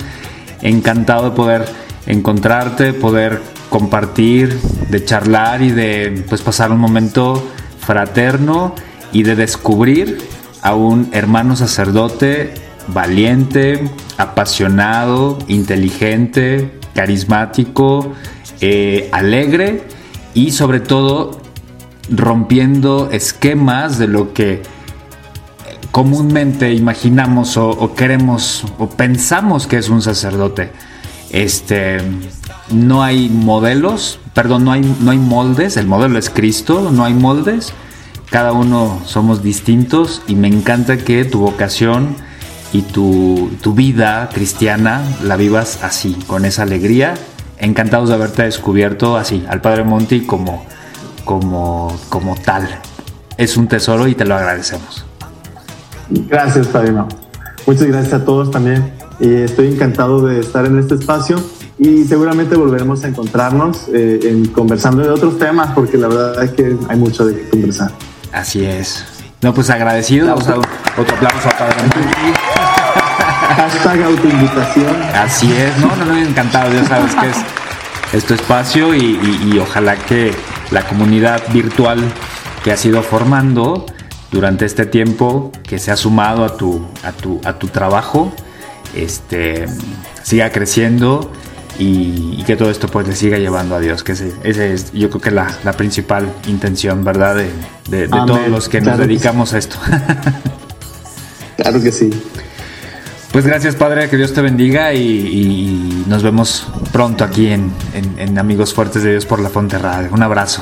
[0.63, 1.65] Encantado de poder
[2.07, 3.39] encontrarte, poder
[3.73, 4.59] compartir,
[4.91, 7.43] de charlar y de pues pasar un momento
[7.79, 8.75] fraterno
[9.11, 10.19] y de descubrir
[10.61, 12.53] a un hermano sacerdote
[12.89, 13.89] valiente,
[14.19, 18.13] apasionado, inteligente, carismático,
[18.61, 19.81] eh, alegre
[20.35, 21.41] y sobre todo
[22.11, 24.61] rompiendo esquemas de lo que
[25.89, 30.69] comúnmente imaginamos o, o queremos o pensamos que es un sacerdote.
[31.31, 31.97] Este,
[32.71, 37.13] no hay modelos, perdón, no hay, no hay moldes, el modelo es Cristo, no hay
[37.13, 37.73] moldes,
[38.29, 42.15] cada uno somos distintos y me encanta que tu vocación
[42.71, 47.13] y tu, tu vida cristiana la vivas así, con esa alegría.
[47.59, 50.65] Encantados de haberte descubierto así, al Padre Monti como,
[51.23, 52.67] como, como tal.
[53.37, 55.05] Es un tesoro y te lo agradecemos.
[56.09, 57.05] Gracias, Fabián.
[57.67, 58.91] Muchas gracias a todos también.
[59.19, 61.37] Y estoy encantado de estar en este espacio
[61.83, 66.51] y seguramente volveremos a encontrarnos eh, en conversando de otros temas porque la verdad es
[66.51, 67.91] que hay mucho de qué conversar.
[68.31, 69.03] Así es.
[69.41, 70.27] No, pues agradecido.
[70.27, 70.59] Vamos a dar
[70.97, 71.75] otro aplauso a Padre.
[73.57, 74.95] Hashtag autoinvitación.
[75.13, 77.37] Así es, no, no, no, encantado, ya sabes que es,
[78.13, 80.33] es tu espacio y, y- y ojalá que
[80.71, 81.99] la comunidad virtual
[82.63, 83.85] que has ido formando
[84.31, 88.31] durante este tiempo, que se ha sumado a tu, a tu, a tu trabajo,
[88.95, 89.65] este,
[90.23, 91.31] siga creciendo
[91.79, 94.91] y, y que todo esto pues le siga llevando a Dios, que ese, ese es
[94.93, 97.35] yo creo que la, la principal intención, ¿verdad?
[97.35, 97.49] De,
[97.89, 99.77] de- todos los que nos que dedicamos a esto.
[101.57, 102.09] Claro que sí.
[103.31, 108.19] Pues gracias Padre, que Dios te bendiga y, y nos vemos pronto aquí en, en-
[108.19, 110.09] en Amigos Fuertes de Dios por la Fonte Radio.
[110.11, 110.61] Un abrazo.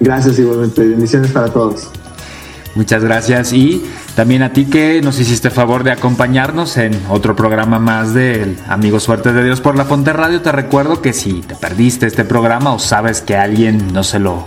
[0.00, 0.80] Gracias igualmente.
[0.86, 1.90] Bendiciones para todos.
[2.78, 3.84] Muchas gracias y
[4.14, 9.06] también a ti que nos hiciste favor de acompañarnos en otro programa más de Amigos
[9.06, 10.40] Fuertes de Dios por la Fonte Radio.
[10.42, 14.46] Te recuerdo que si te perdiste este programa o sabes que alguien no se lo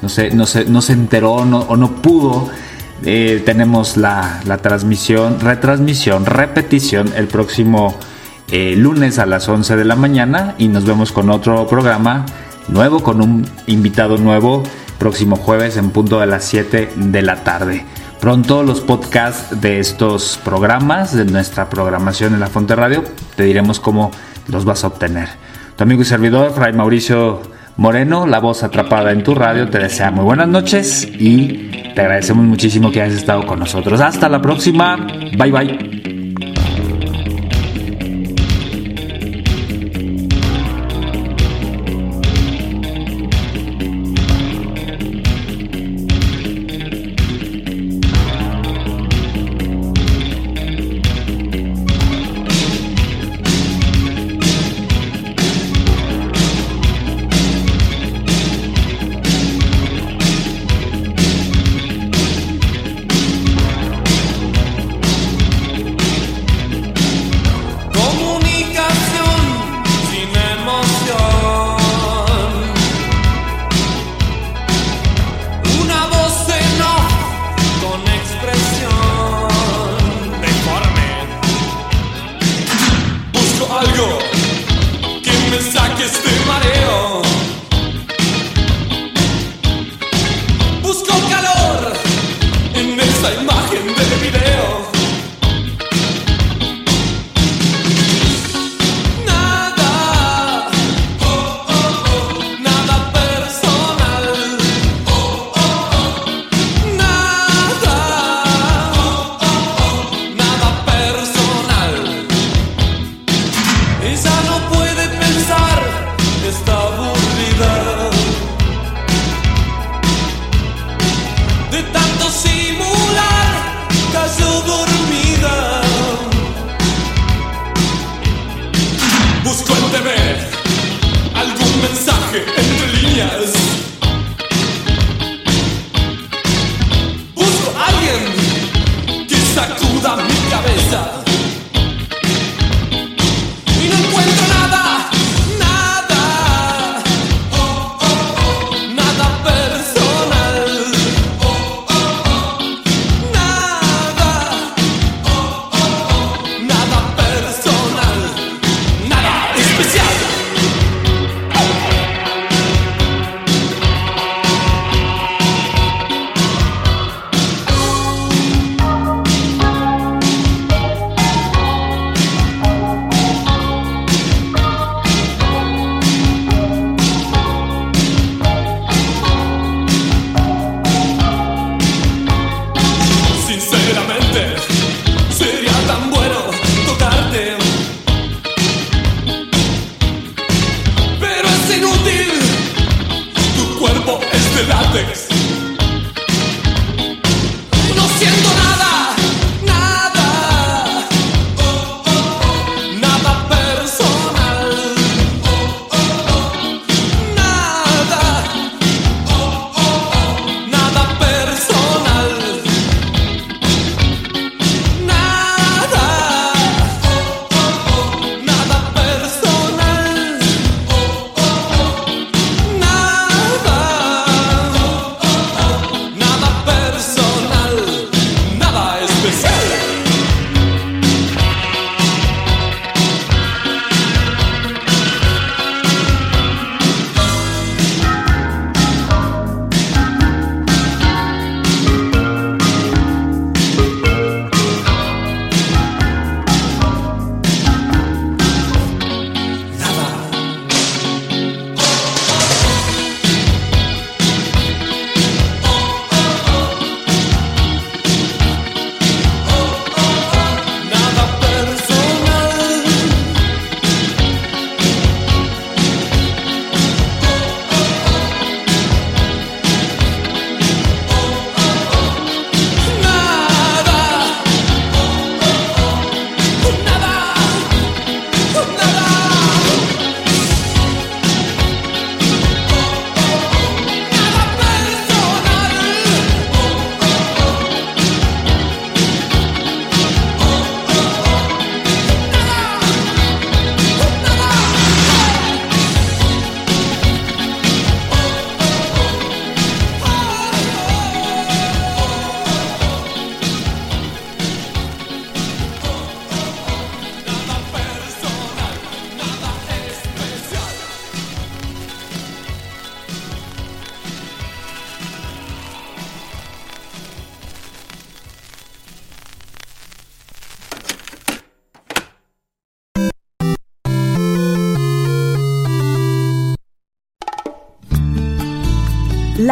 [0.00, 2.48] no se, no se, no se enteró no- o no pudo,
[3.04, 7.94] eh, tenemos la, la transmisión, retransmisión, repetición el próximo
[8.52, 12.24] eh, lunes a las 11 de la mañana y nos vemos con otro programa
[12.68, 14.62] nuevo, con un invitado nuevo
[14.98, 17.84] próximo jueves en punto de las 7 de la tarde.
[18.20, 23.04] Pronto los podcasts de estos programas, de nuestra programación en la Fonte Radio,
[23.36, 24.10] te diremos cómo
[24.48, 25.28] los vas a obtener.
[25.76, 27.42] Tu amigo y servidor, Fray Mauricio
[27.76, 32.44] Moreno, la voz atrapada en tu radio, te desea muy buenas noches y te agradecemos
[32.46, 34.00] muchísimo que hayas estado con nosotros.
[34.00, 34.96] Hasta la próxima.
[35.36, 35.95] Bye bye.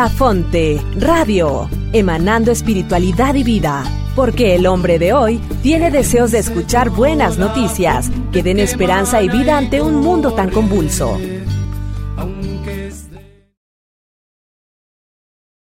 [0.09, 3.85] Fonte, Radio, emanando espiritualidad y vida.
[4.15, 9.29] Porque el hombre de hoy tiene deseos de escuchar buenas noticias que den esperanza y
[9.29, 11.19] vida ante un mundo tan convulso.